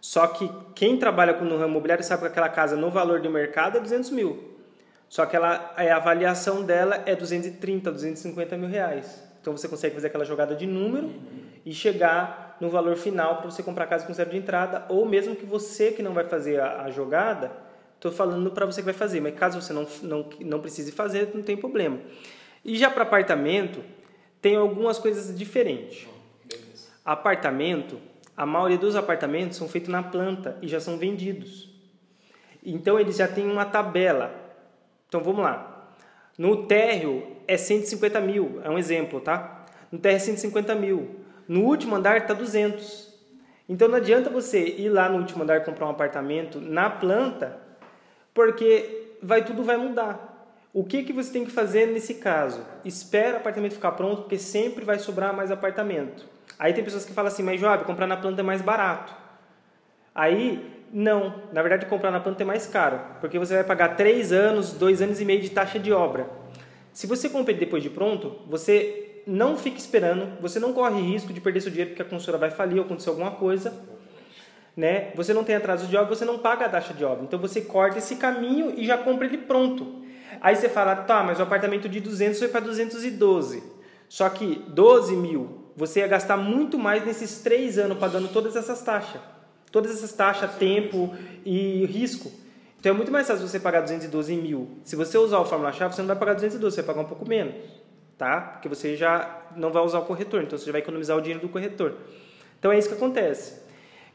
só 0.00 0.26
que 0.26 0.50
quem 0.74 0.96
trabalha 0.96 1.32
no 1.32 1.56
ramo 1.56 1.72
imobiliário 1.72 2.04
sabe 2.04 2.22
que 2.22 2.28
aquela 2.28 2.48
casa 2.48 2.76
no 2.76 2.90
valor 2.90 3.20
do 3.20 3.30
mercado 3.30 3.78
é 3.78 3.80
200 3.80 4.10
mil. 4.10 4.56
Só 5.08 5.24
que 5.26 5.34
ela, 5.34 5.72
a 5.76 5.96
avaliação 5.96 6.62
dela 6.62 7.02
é 7.06 7.16
230, 7.16 7.90
250 7.90 8.56
mil 8.56 8.68
reais. 8.68 9.22
Então 9.40 9.56
você 9.56 9.66
consegue 9.66 9.94
fazer 9.94 10.08
aquela 10.08 10.24
jogada 10.24 10.54
de 10.54 10.66
número 10.66 11.10
e 11.64 11.72
chegar 11.72 12.56
no 12.60 12.68
valor 12.68 12.96
final 12.96 13.36
para 13.36 13.50
você 13.50 13.62
comprar 13.62 13.84
a 13.84 13.86
casa 13.86 14.06
com 14.06 14.12
zero 14.12 14.30
de 14.30 14.36
entrada, 14.36 14.84
ou 14.88 15.06
mesmo 15.06 15.34
que 15.34 15.46
você 15.46 15.92
que 15.92 16.02
não 16.02 16.12
vai 16.12 16.24
fazer 16.24 16.60
a, 16.60 16.82
a 16.82 16.90
jogada, 16.90 17.50
estou 17.94 18.12
falando 18.12 18.50
para 18.50 18.66
você 18.66 18.80
que 18.80 18.84
vai 18.84 18.94
fazer, 18.94 19.20
mas 19.20 19.34
caso 19.34 19.60
você 19.60 19.72
não, 19.72 19.86
não, 20.02 20.28
não 20.40 20.60
precise 20.60 20.92
fazer, 20.92 21.30
não 21.34 21.42
tem 21.42 21.56
problema. 21.56 21.98
E 22.64 22.76
já 22.76 22.90
para 22.90 23.04
apartamento, 23.04 23.82
tem 24.42 24.56
algumas 24.56 24.98
coisas 24.98 25.36
diferentes. 25.36 26.06
Apartamento, 27.04 27.98
a 28.38 28.46
maioria 28.46 28.78
dos 28.78 28.94
apartamentos 28.94 29.58
são 29.58 29.68
feitos 29.68 29.90
na 29.90 30.00
planta 30.00 30.56
e 30.62 30.68
já 30.68 30.78
são 30.78 30.96
vendidos. 30.96 31.68
Então 32.64 32.98
eles 32.98 33.16
já 33.16 33.26
têm 33.26 33.50
uma 33.50 33.64
tabela. 33.64 34.32
Então 35.08 35.20
vamos 35.20 35.42
lá. 35.42 35.92
No 36.38 36.64
térreo 36.68 37.36
é 37.48 37.56
150 37.56 38.20
mil, 38.20 38.60
é 38.62 38.70
um 38.70 38.78
exemplo, 38.78 39.20
tá? 39.20 39.66
No 39.90 39.98
térreo 39.98 40.18
é 40.18 40.20
150 40.20 40.72
mil. 40.76 41.16
No 41.48 41.64
último 41.64 41.96
andar 41.96 42.16
está 42.16 42.32
200. 42.32 43.12
Então 43.68 43.88
não 43.88 43.96
adianta 43.96 44.30
você 44.30 44.64
ir 44.64 44.88
lá 44.88 45.08
no 45.08 45.18
último 45.18 45.42
andar 45.42 45.64
comprar 45.64 45.86
um 45.86 45.90
apartamento 45.90 46.60
na 46.60 46.88
planta, 46.88 47.58
porque 48.32 49.16
vai 49.20 49.44
tudo 49.44 49.64
vai 49.64 49.76
mudar. 49.76 50.46
O 50.72 50.84
que, 50.84 51.02
que 51.02 51.12
você 51.12 51.32
tem 51.32 51.44
que 51.44 51.50
fazer 51.50 51.86
nesse 51.86 52.14
caso? 52.14 52.64
Espera 52.84 53.34
o 53.34 53.36
apartamento 53.38 53.74
ficar 53.74 53.92
pronto, 53.92 54.22
porque 54.22 54.38
sempre 54.38 54.84
vai 54.84 55.00
sobrar 55.00 55.34
mais 55.34 55.50
apartamento. 55.50 56.37
Aí 56.58 56.72
tem 56.72 56.84
pessoas 56.84 57.04
que 57.04 57.12
falam 57.12 57.32
assim, 57.32 57.42
mas 57.42 57.60
Joab, 57.60 57.84
comprar 57.84 58.06
na 58.06 58.16
planta 58.16 58.40
é 58.40 58.44
mais 58.44 58.62
barato. 58.62 59.12
Aí 60.14 60.78
não, 60.92 61.42
na 61.52 61.62
verdade 61.62 61.86
comprar 61.86 62.10
na 62.10 62.20
planta 62.20 62.42
é 62.42 62.46
mais 62.46 62.66
caro, 62.66 63.00
porque 63.20 63.38
você 63.38 63.54
vai 63.54 63.64
pagar 63.64 63.96
3 63.96 64.32
anos, 64.32 64.72
2 64.72 65.02
anos 65.02 65.20
e 65.20 65.24
meio 65.24 65.40
de 65.40 65.50
taxa 65.50 65.78
de 65.78 65.92
obra. 65.92 66.28
Se 66.92 67.06
você 67.06 67.28
compra 67.28 67.54
depois 67.54 67.82
de 67.82 67.90
pronto, 67.90 68.38
você 68.48 69.22
não 69.26 69.56
fica 69.56 69.76
esperando, 69.76 70.40
você 70.40 70.58
não 70.58 70.72
corre 70.72 71.00
risco 71.00 71.32
de 71.32 71.40
perder 71.40 71.60
seu 71.60 71.70
dinheiro 71.70 71.90
porque 71.90 72.02
a 72.02 72.04
consultora 72.04 72.38
vai 72.38 72.50
falir 72.50 72.78
ou 72.78 72.84
acontecer 72.84 73.10
alguma 73.10 73.32
coisa. 73.32 73.72
Né? 74.76 75.10
Você 75.14 75.34
não 75.34 75.44
tem 75.44 75.56
atraso 75.56 75.86
de 75.86 75.96
obra, 75.96 76.14
você 76.14 76.24
não 76.24 76.38
paga 76.38 76.66
a 76.66 76.68
taxa 76.68 76.94
de 76.94 77.04
obra. 77.04 77.24
Então 77.24 77.38
você 77.38 77.60
corta 77.60 77.98
esse 77.98 78.16
caminho 78.16 78.72
e 78.76 78.86
já 78.86 78.96
compra 78.96 79.26
ele 79.26 79.38
pronto. 79.38 80.02
Aí 80.40 80.56
você 80.56 80.68
fala, 80.68 80.96
tá, 80.96 81.22
mas 81.22 81.40
o 81.40 81.42
apartamento 81.42 81.88
de 81.88 82.00
200 82.00 82.38
foi 82.38 82.48
para 82.48 82.60
212. 82.60 83.62
Só 84.08 84.28
que 84.30 84.64
12 84.68 85.16
mil, 85.16 85.57
você 85.78 86.00
ia 86.00 86.06
gastar 86.06 86.36
muito 86.36 86.78
mais 86.78 87.06
nesses 87.06 87.38
3 87.38 87.78
anos 87.78 87.98
pagando 87.98 88.28
todas 88.28 88.56
essas 88.56 88.82
taxas 88.82 89.20
todas 89.70 89.92
essas 89.92 90.12
taxas, 90.12 90.54
tempo 90.56 91.14
e 91.44 91.84
risco. 91.86 92.30
Então 92.78 92.92
é 92.92 92.94
muito 92.94 93.10
mais 93.10 93.26
fácil 93.26 93.46
você 93.46 93.58
pagar 93.58 93.80
212 93.80 94.34
mil. 94.36 94.78
Se 94.84 94.94
você 94.94 95.18
usar 95.18 95.38
o 95.38 95.44
fórmula-chave, 95.44 95.94
você 95.94 96.00
não 96.00 96.08
vai 96.08 96.16
pagar 96.16 96.34
212, 96.34 96.74
você 96.74 96.82
vai 96.82 96.94
pagar 96.94 97.06
um 97.06 97.08
pouco 97.08 97.28
menos, 97.28 97.54
tá? 98.16 98.40
Porque 98.40 98.68
você 98.68 98.96
já 98.96 99.42
não 99.56 99.70
vai 99.70 99.82
usar 99.82 99.98
o 99.98 100.04
corretor, 100.04 100.42
então 100.42 100.56
você 100.56 100.66
já 100.66 100.72
vai 100.72 100.80
economizar 100.80 101.16
o 101.16 101.20
dinheiro 101.20 101.40
do 101.40 101.48
corretor. 101.48 101.94
Então 102.58 102.70
é 102.70 102.78
isso 102.78 102.88
que 102.88 102.94
acontece. 102.94 103.54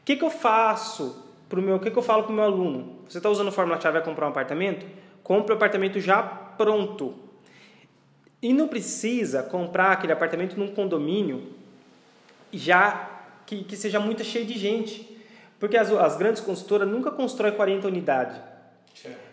O 0.00 0.04
que, 0.04 0.16
que 0.16 0.24
eu 0.24 0.30
faço 0.30 1.24
pro 1.48 1.60
meu, 1.60 1.76
o 1.76 1.80
que, 1.80 1.90
que 1.90 1.96
eu 1.96 2.02
falo 2.02 2.24
para 2.24 2.32
o 2.32 2.34
meu 2.34 2.44
aluno? 2.44 3.00
Você 3.08 3.18
está 3.18 3.28
usando 3.28 3.48
o 3.48 3.52
fórmula-chave 3.52 3.98
vai 3.98 4.04
comprar 4.04 4.26
um 4.26 4.30
apartamento? 4.30 4.86
Compre 5.22 5.52
o 5.52 5.56
apartamento 5.56 6.00
já 6.00 6.22
pronto. 6.22 7.14
E 8.44 8.52
não 8.52 8.68
precisa 8.68 9.42
comprar 9.42 9.92
aquele 9.92 10.12
apartamento 10.12 10.58
num 10.58 10.68
condomínio 10.68 11.44
já 12.52 13.08
que, 13.46 13.64
que 13.64 13.74
seja 13.74 13.98
muito 13.98 14.22
cheio 14.22 14.44
de 14.44 14.58
gente. 14.58 15.16
Porque 15.58 15.78
as, 15.78 15.90
as 15.90 16.18
grandes 16.18 16.42
consultoras 16.42 16.86
nunca 16.86 17.10
constroem 17.10 17.54
40 17.54 17.88
unidades. 17.88 18.36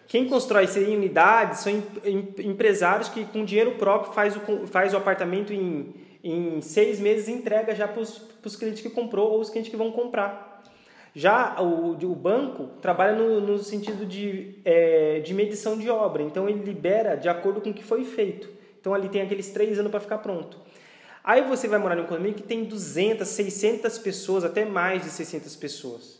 Quem 0.08 0.30
constrói 0.30 0.65
100 0.65 0.95
unidades 0.95 1.60
são 1.60 1.74
em, 1.74 1.84
em, 2.06 2.50
empresários 2.52 3.10
que 3.10 3.26
com 3.26 3.43
dinheiro 3.43 3.71
próprio 3.71 4.13
faz 4.13 4.38
o, 4.38 4.65
faz 4.67 4.93
o 4.93 4.97
apartamento 4.97 5.52
em, 5.52 5.93
em 6.24 6.62
seis 6.62 6.97
meses 6.97 7.28
e 7.28 7.34
entrega 7.34 7.76
já 7.76 7.89
para 7.89 8.02
os 8.02 8.56
clientes 8.56 8.82
que 8.82 8.89
comprou 8.89 9.30
ou 9.30 9.41
os 9.41 9.50
clientes 9.50 9.69
que 9.69 9.78
vão 9.78 9.91
comprar. 9.91 10.63
Já 11.13 11.62
o, 11.62 11.97
o 12.02 12.15
banco 12.15 12.67
trabalha 12.82 13.13
no, 13.13 13.41
no 13.41 13.60
sentido 13.60 14.06
de, 14.06 14.56
é, 14.63 15.19
de 15.19 15.34
medição 15.34 15.78
de 15.78 15.89
obra, 15.89 16.24
então 16.24 16.47
ele 16.47 16.63
libera 16.63 17.15
de 17.15 17.28
acordo 17.28 17.60
com 17.60 17.71
o 17.71 17.74
que 17.74 17.84
foi 17.84 18.06
feito. 18.06 18.61
Então 18.82 18.94
ali 18.94 19.08
tem 19.08 19.22
aqueles 19.22 19.50
três 19.52 19.80
anos 19.80 19.91
para 19.91 20.00
ficar 20.00 20.17
pronto. 20.17 20.58
Aí 21.24 21.44
você 21.44 21.67
vai 21.67 21.78
morar 21.78 21.98
em 21.98 22.02
um 22.02 22.06
condomínio 22.06 22.36
que 22.36 22.44
tem 22.44 22.63
200, 22.63 23.28
600 23.28 24.00
pessoas, 24.00 24.44
até 24.44 24.65
mais 24.65 25.04
de 25.04 25.12
600 25.12 25.56
pessoas. 25.56 26.20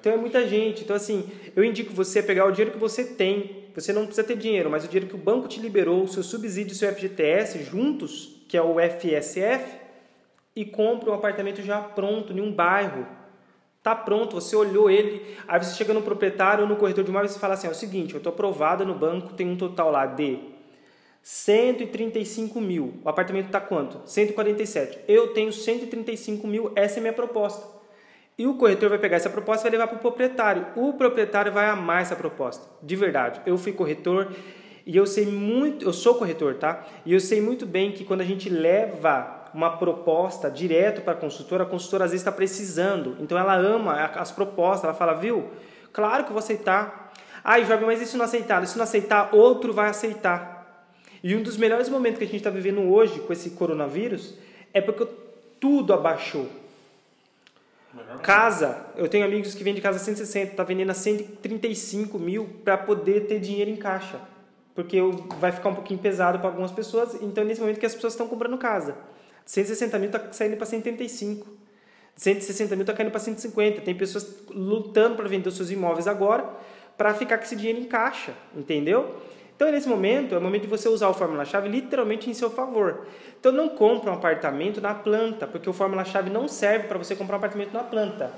Então 0.00 0.12
é 0.12 0.16
muita 0.16 0.46
gente. 0.46 0.82
Então, 0.82 0.96
assim, 0.96 1.30
eu 1.54 1.62
indico 1.62 1.92
você 1.92 2.22
pegar 2.22 2.46
o 2.46 2.50
dinheiro 2.50 2.72
que 2.72 2.78
você 2.78 3.04
tem. 3.04 3.64
Você 3.74 3.92
não 3.92 4.06
precisa 4.06 4.26
ter 4.26 4.36
dinheiro, 4.36 4.70
mas 4.70 4.84
o 4.84 4.88
dinheiro 4.88 5.08
que 5.08 5.14
o 5.14 5.18
banco 5.18 5.48
te 5.48 5.60
liberou, 5.60 6.04
o 6.04 6.08
seu 6.08 6.22
subsídio 6.22 6.72
o 6.72 6.76
seu 6.76 6.92
FGTS 6.94 7.64
juntos, 7.64 8.44
que 8.48 8.56
é 8.56 8.62
o 8.62 8.76
FSF, 8.78 9.64
e 10.54 10.64
compre 10.64 11.10
um 11.10 11.14
apartamento 11.14 11.60
já 11.60 11.80
pronto, 11.80 12.32
em 12.32 12.40
um 12.40 12.52
bairro. 12.52 13.06
Tá 13.82 13.94
pronto, 13.94 14.34
você 14.34 14.54
olhou 14.54 14.88
ele, 14.88 15.36
aí 15.48 15.62
você 15.62 15.74
chega 15.74 15.92
no 15.92 16.02
proprietário 16.02 16.62
ou 16.62 16.68
no 16.68 16.76
corretor 16.76 17.02
de 17.02 17.10
imóveis 17.10 17.34
e 17.34 17.38
fala 17.38 17.54
assim, 17.54 17.66
é 17.66 17.70
o 17.70 17.74
seguinte, 17.74 18.14
eu 18.14 18.18
estou 18.18 18.32
aprovado 18.32 18.86
no 18.86 18.94
banco, 18.94 19.34
tem 19.34 19.46
um 19.46 19.56
total 19.56 19.90
lá 19.90 20.06
de 20.06 20.38
135 21.24 22.60
mil. 22.60 23.00
O 23.02 23.08
apartamento 23.08 23.46
está 23.46 23.58
quanto? 23.58 24.02
147. 24.04 25.00
Eu 25.08 25.28
tenho 25.28 25.50
135 25.50 26.46
mil, 26.46 26.70
essa 26.76 26.98
é 26.98 27.00
minha 27.00 27.14
proposta. 27.14 27.66
E 28.36 28.46
o 28.46 28.56
corretor 28.56 28.90
vai 28.90 28.98
pegar 28.98 29.16
essa 29.16 29.30
proposta 29.30 29.62
e 29.62 29.70
vai 29.70 29.78
levar 29.78 29.86
para 29.86 29.96
o 29.96 30.00
proprietário. 30.00 30.66
O 30.76 30.92
proprietário 30.92 31.50
vai 31.50 31.66
amar 31.66 32.02
essa 32.02 32.14
proposta, 32.14 32.66
de 32.82 32.94
verdade. 32.94 33.40
Eu 33.46 33.56
fui 33.56 33.72
corretor 33.72 34.34
e 34.84 34.94
eu 34.94 35.06
sei 35.06 35.24
muito, 35.24 35.86
eu 35.86 35.94
sou 35.94 36.16
corretor, 36.16 36.56
tá? 36.56 36.84
E 37.06 37.14
eu 37.14 37.20
sei 37.20 37.40
muito 37.40 37.64
bem 37.64 37.92
que 37.92 38.04
quando 38.04 38.20
a 38.20 38.24
gente 38.24 38.50
leva 38.50 39.50
uma 39.54 39.78
proposta 39.78 40.50
direto 40.50 41.00
para 41.00 41.14
a 41.14 41.16
consultora, 41.16 41.62
a 41.62 41.66
consultora 41.66 42.04
às 42.04 42.10
vezes 42.10 42.20
está 42.20 42.32
precisando. 42.32 43.16
Então 43.18 43.38
ela 43.38 43.54
ama 43.54 43.94
as 43.94 44.30
propostas, 44.30 44.84
ela 44.84 44.94
fala, 44.94 45.14
viu? 45.14 45.48
Claro 45.90 46.24
que 46.24 46.28
eu 46.28 46.34
vou 46.34 46.40
aceitar. 46.40 47.14
Ai, 47.42 47.64
Job, 47.64 47.82
mas 47.86 48.02
e 48.02 48.04
se 48.04 48.18
não 48.18 48.26
aceitar? 48.26 48.66
Se 48.66 48.76
não 48.76 48.84
aceitar, 48.84 49.34
outro 49.34 49.72
vai 49.72 49.88
aceitar. 49.88 50.63
E 51.24 51.34
um 51.34 51.42
dos 51.42 51.56
melhores 51.56 51.88
momentos 51.88 52.18
que 52.18 52.24
a 52.24 52.26
gente 52.26 52.36
está 52.36 52.50
vivendo 52.50 52.82
hoje 52.82 53.18
com 53.20 53.32
esse 53.32 53.50
coronavírus 53.50 54.34
é 54.74 54.80
porque 54.82 55.08
tudo 55.58 55.94
abaixou. 55.94 56.46
Casa, 58.22 58.84
eu 58.94 59.08
tenho 59.08 59.24
amigos 59.24 59.54
que 59.54 59.64
vendem 59.64 59.80
casa 59.80 59.98
160, 59.98 60.50
está 60.50 60.62
vendendo 60.62 60.90
a 60.90 60.94
135 60.94 62.18
mil 62.18 62.46
para 62.62 62.76
poder 62.76 63.22
ter 63.26 63.40
dinheiro 63.40 63.70
em 63.70 63.76
caixa. 63.76 64.20
Porque 64.74 64.98
vai 65.38 65.50
ficar 65.50 65.70
um 65.70 65.74
pouquinho 65.74 65.98
pesado 65.98 66.38
para 66.40 66.48
algumas 66.48 66.72
pessoas, 66.72 67.14
então 67.22 67.42
nesse 67.42 67.60
momento 67.60 67.80
que 67.80 67.86
as 67.86 67.94
pessoas 67.94 68.12
estão 68.12 68.28
comprando 68.28 68.58
casa. 68.58 68.94
160 69.46 69.98
mil 69.98 70.10
está 70.10 70.30
saindo 70.30 70.58
para 70.58 70.66
185. 70.66 71.46
160 72.16 72.76
mil 72.76 72.82
está 72.82 72.92
caindo 72.92 73.10
para 73.10 73.20
150. 73.20 73.80
Tem 73.80 73.94
pessoas 73.94 74.44
lutando 74.50 75.16
para 75.16 75.26
vender 75.26 75.48
os 75.48 75.56
seus 75.56 75.70
imóveis 75.70 76.06
agora 76.06 76.50
para 76.98 77.14
ficar 77.14 77.38
com 77.38 77.44
esse 77.44 77.56
dinheiro 77.56 77.80
em 77.80 77.84
caixa, 77.84 78.34
entendeu? 78.54 79.16
Então, 79.56 79.70
nesse 79.70 79.88
momento, 79.88 80.34
é 80.34 80.38
o 80.38 80.40
momento 80.40 80.62
de 80.62 80.68
você 80.68 80.88
usar 80.88 81.08
o 81.08 81.14
Fórmula-Chave 81.14 81.68
literalmente 81.68 82.28
em 82.28 82.34
seu 82.34 82.50
favor. 82.50 83.06
Então, 83.38 83.52
não 83.52 83.68
compre 83.68 84.10
um 84.10 84.12
apartamento 84.12 84.80
na 84.80 84.94
planta, 84.94 85.46
porque 85.46 85.70
o 85.70 85.72
Fórmula-Chave 85.72 86.28
não 86.28 86.48
serve 86.48 86.88
para 86.88 86.98
você 86.98 87.14
comprar 87.14 87.36
um 87.36 87.38
apartamento 87.38 87.72
na 87.72 87.84
planta. 87.84 88.32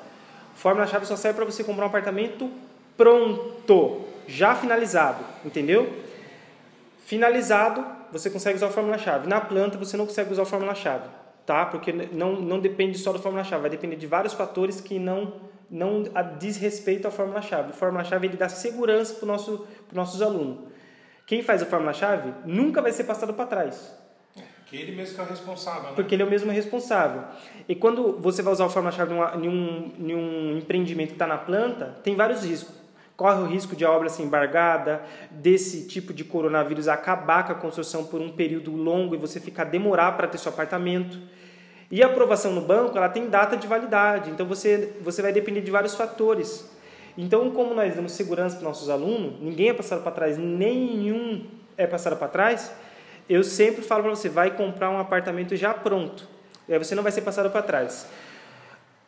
O 0.54 0.58
Fórmula-Chave 0.58 1.06
só 1.06 1.16
serve 1.16 1.36
para 1.36 1.44
você 1.46 1.64
comprar 1.64 1.84
um 1.84 1.88
apartamento 1.88 2.50
pronto, 2.96 4.04
já 4.26 4.54
finalizado, 4.54 5.24
entendeu? 5.44 5.90
Finalizado, 7.06 7.84
você 8.12 8.28
consegue 8.28 8.56
usar 8.56 8.66
a 8.66 8.70
fórmula-chave. 8.70 9.28
Na 9.28 9.40
planta, 9.40 9.78
você 9.78 9.96
não 9.96 10.06
consegue 10.06 10.32
usar 10.32 10.42
a 10.42 10.46
fórmula-chave, 10.46 11.08
tá? 11.46 11.66
Porque 11.66 11.92
não, 11.92 12.32
não 12.32 12.58
depende 12.58 12.98
só 12.98 13.12
da 13.12 13.18
fórmula-chave, 13.18 13.62
vai 13.62 13.70
depender 13.70 13.96
de 13.96 14.06
vários 14.06 14.32
fatores 14.32 14.80
que 14.80 14.98
não, 14.98 15.32
não 15.70 16.04
diz 16.38 16.56
respeito 16.56 17.06
à 17.06 17.10
fórmula-chave. 17.10 17.70
A 17.70 17.72
fórmula-chave 17.72 18.26
ele 18.26 18.36
dá 18.36 18.48
segurança 18.48 19.14
para 19.14 19.26
nosso, 19.26 19.66
os 19.88 19.94
nossos 19.94 20.20
alunos. 20.20 20.75
Quem 21.26 21.42
faz 21.42 21.62
a 21.62 21.66
fórmula-chave 21.66 22.32
nunca 22.44 22.80
vai 22.80 22.92
ser 22.92 23.04
passado 23.04 23.34
para 23.34 23.46
trás. 23.46 23.94
Porque 24.58 24.76
ele 24.76 24.96
mesmo 24.96 25.14
que 25.14 25.20
é 25.20 25.24
o 25.24 25.26
responsável, 25.26 25.82
né? 25.82 25.92
Porque 25.94 26.14
ele 26.14 26.22
é 26.22 26.26
o 26.26 26.30
mesmo 26.30 26.50
responsável. 26.50 27.22
E 27.68 27.74
quando 27.74 28.18
você 28.18 28.42
vai 28.42 28.52
usar 28.52 28.66
a 28.66 28.68
fórmula-chave 28.68 29.12
em, 29.12 29.48
um, 29.48 29.92
em 29.98 30.14
um 30.14 30.58
empreendimento 30.58 31.08
que 31.08 31.14
está 31.14 31.26
na 31.26 31.38
planta, 31.38 31.96
tem 32.02 32.16
vários 32.16 32.44
riscos 32.44 32.86
corre 33.16 33.40
o 33.40 33.46
risco 33.46 33.74
de 33.74 33.84
a 33.84 33.90
obra 33.90 34.08
ser 34.08 34.22
embargada, 34.22 35.02
desse 35.30 35.86
tipo 35.86 36.12
de 36.12 36.22
coronavírus 36.22 36.86
acabar 36.86 37.46
com 37.46 37.52
a 37.52 37.54
construção 37.54 38.04
por 38.04 38.20
um 38.20 38.30
período 38.30 38.70
longo 38.76 39.14
e 39.14 39.18
você 39.18 39.40
ficar 39.40 39.64
demorar 39.64 40.12
para 40.12 40.28
ter 40.28 40.38
seu 40.38 40.52
apartamento. 40.52 41.18
E 41.90 42.02
a 42.02 42.06
aprovação 42.06 42.52
no 42.52 42.60
banco, 42.60 42.96
ela 42.98 43.08
tem 43.08 43.28
data 43.28 43.56
de 43.56 43.66
validade, 43.66 44.30
então 44.30 44.44
você, 44.44 44.96
você 45.00 45.22
vai 45.22 45.32
depender 45.32 45.62
de 45.62 45.70
vários 45.70 45.94
fatores. 45.94 46.75
Então, 47.16 47.50
como 47.50 47.74
nós 47.74 47.94
damos 47.94 48.12
segurança 48.12 48.56
para 48.56 48.64
nossos 48.68 48.90
alunos, 48.90 49.40
ninguém 49.40 49.70
é 49.70 49.72
passado 49.72 50.02
para 50.02 50.12
trás, 50.12 50.36
nenhum 50.36 51.46
é 51.76 51.86
passado 51.86 52.16
para 52.16 52.28
trás, 52.28 52.72
eu 53.28 53.42
sempre 53.42 53.82
falo 53.82 54.02
para 54.02 54.14
você, 54.14 54.28
vai 54.28 54.56
comprar 54.56 54.90
um 54.90 54.98
apartamento 54.98 55.56
já 55.56 55.72
pronto. 55.72 56.28
E 56.68 56.72
aí 56.72 56.78
você 56.78 56.94
não 56.94 57.02
vai 57.02 57.12
ser 57.12 57.22
passado 57.22 57.50
para 57.50 57.62
trás. 57.62 58.06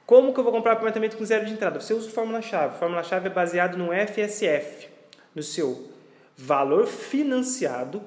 Como 0.07 0.33
que 0.33 0.41
eu 0.41 0.45
vou 0.45 0.53
comprar 0.53 0.73
um 0.73 0.77
apartamento 0.77 1.17
com 1.17 1.25
zero 1.25 1.45
de 1.45 1.53
entrada? 1.53 1.79
Você 1.81 1.93
usa 1.93 2.09
o 2.09 2.11
fórmula-chave. 2.11 2.75
A 2.75 2.79
fórmula-chave 2.79 3.27
é 3.27 3.31
baseado 3.31 3.77
no 3.77 3.89
FSF, 3.93 4.89
no 5.35 5.43
seu 5.43 5.91
valor 6.35 6.87
financiado, 6.87 8.03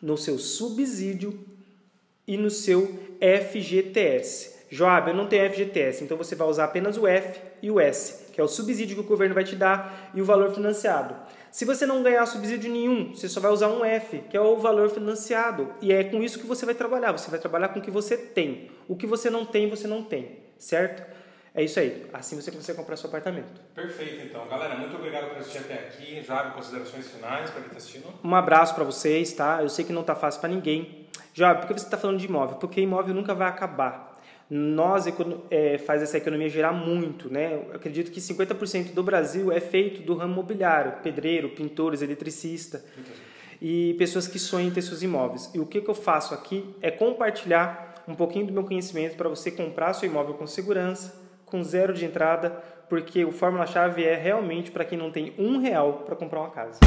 no 0.00 0.16
seu 0.16 0.36
subsídio 0.38 1.38
e 2.26 2.36
no 2.36 2.50
seu 2.50 2.98
FGTS. 3.20 4.66
Joab, 4.68 5.10
eu 5.10 5.16
não 5.16 5.26
tenho 5.26 5.48
FGTS, 5.50 6.02
então 6.02 6.16
você 6.16 6.34
vai 6.34 6.48
usar 6.48 6.64
apenas 6.64 6.96
o 6.96 7.06
F 7.06 7.40
e 7.62 7.70
o 7.70 7.78
S, 7.78 8.21
que 8.32 8.40
é 8.40 8.44
o 8.44 8.48
subsídio 8.48 8.96
que 8.96 9.02
o 9.02 9.04
governo 9.04 9.34
vai 9.34 9.44
te 9.44 9.54
dar 9.54 10.10
e 10.14 10.20
o 10.20 10.24
valor 10.24 10.52
financiado. 10.52 11.14
Se 11.50 11.64
você 11.64 11.84
não 11.84 12.02
ganhar 12.02 12.24
subsídio 12.26 12.72
nenhum, 12.72 13.14
você 13.14 13.28
só 13.28 13.38
vai 13.38 13.50
usar 13.52 13.68
um 13.68 13.84
F, 13.84 14.18
que 14.30 14.36
é 14.36 14.40
o 14.40 14.56
valor 14.56 14.88
financiado. 14.88 15.72
E 15.82 15.92
é 15.92 16.02
com 16.02 16.22
isso 16.22 16.38
que 16.38 16.46
você 16.46 16.64
vai 16.64 16.74
trabalhar. 16.74 17.12
Você 17.12 17.30
vai 17.30 17.38
trabalhar 17.38 17.68
com 17.68 17.78
o 17.78 17.82
que 17.82 17.90
você 17.90 18.16
tem. 18.16 18.70
O 18.88 18.96
que 18.96 19.06
você 19.06 19.28
não 19.28 19.44
tem, 19.44 19.68
você 19.68 19.86
não 19.86 20.02
tem 20.02 20.42
certo? 20.62 21.02
É 21.54 21.62
isso 21.62 21.78
aí. 21.78 22.06
Assim 22.12 22.36
você 22.36 22.50
consegue 22.50 22.78
comprar 22.78 22.96
seu 22.96 23.08
apartamento. 23.08 23.60
Perfeito, 23.74 24.24
então. 24.24 24.48
Galera, 24.48 24.76
muito 24.76 24.96
obrigado 24.96 25.28
por 25.28 25.38
assistir 25.38 25.58
até 25.58 25.74
aqui. 25.74 26.22
Joab, 26.22 26.54
considerações 26.54 27.08
finais 27.08 27.50
para 27.50 27.60
quem 27.60 27.66
está 27.66 27.76
assistindo? 27.76 28.06
Um 28.24 28.34
abraço 28.34 28.74
para 28.74 28.84
vocês, 28.84 29.32
tá? 29.32 29.62
Eu 29.62 29.68
sei 29.68 29.84
que 29.84 29.92
não 29.92 30.00
está 30.00 30.14
fácil 30.14 30.40
para 30.40 30.48
ninguém. 30.48 31.06
Joab, 31.34 31.60
por 31.60 31.66
que 31.66 31.74
você 31.74 31.84
está 31.84 31.98
falando 31.98 32.18
de 32.18 32.26
imóvel? 32.26 32.56
Porque 32.56 32.80
imóvel 32.80 33.14
nunca 33.14 33.34
vai 33.34 33.48
acabar. 33.48 34.11
Nós 34.54 35.06
é, 35.50 35.78
faz 35.78 36.02
essa 36.02 36.18
economia 36.18 36.46
gerar 36.46 36.72
muito, 36.72 37.32
né? 37.32 37.54
Eu 37.54 37.74
acredito 37.74 38.10
que 38.10 38.20
50% 38.20 38.92
do 38.92 39.02
Brasil 39.02 39.50
é 39.50 39.60
feito 39.60 40.02
do 40.02 40.14
ramo 40.14 40.34
imobiliário, 40.34 41.00
pedreiro, 41.02 41.48
pintores, 41.48 42.02
eletricista 42.02 42.84
e 43.62 43.94
pessoas 43.94 44.28
que 44.28 44.38
sonham 44.38 44.68
em 44.68 44.70
ter 44.70 44.82
seus 44.82 45.02
imóveis. 45.02 45.50
E 45.54 45.58
o 45.58 45.64
que, 45.64 45.80
que 45.80 45.88
eu 45.88 45.94
faço 45.94 46.34
aqui 46.34 46.66
é 46.82 46.90
compartilhar 46.90 48.04
um 48.06 48.14
pouquinho 48.14 48.44
do 48.44 48.52
meu 48.52 48.64
conhecimento 48.64 49.16
para 49.16 49.26
você 49.26 49.50
comprar 49.50 49.94
seu 49.94 50.06
imóvel 50.06 50.34
com 50.34 50.46
segurança, 50.46 51.18
com 51.46 51.64
zero 51.64 51.94
de 51.94 52.04
entrada, 52.04 52.50
porque 52.90 53.24
o 53.24 53.32
Fórmula 53.32 53.66
Chave 53.66 54.04
é 54.04 54.16
realmente 54.16 54.70
para 54.70 54.84
quem 54.84 54.98
não 54.98 55.10
tem 55.10 55.32
um 55.38 55.60
real 55.60 56.02
para 56.04 56.14
comprar 56.14 56.40
uma 56.40 56.50
casa. 56.50 56.78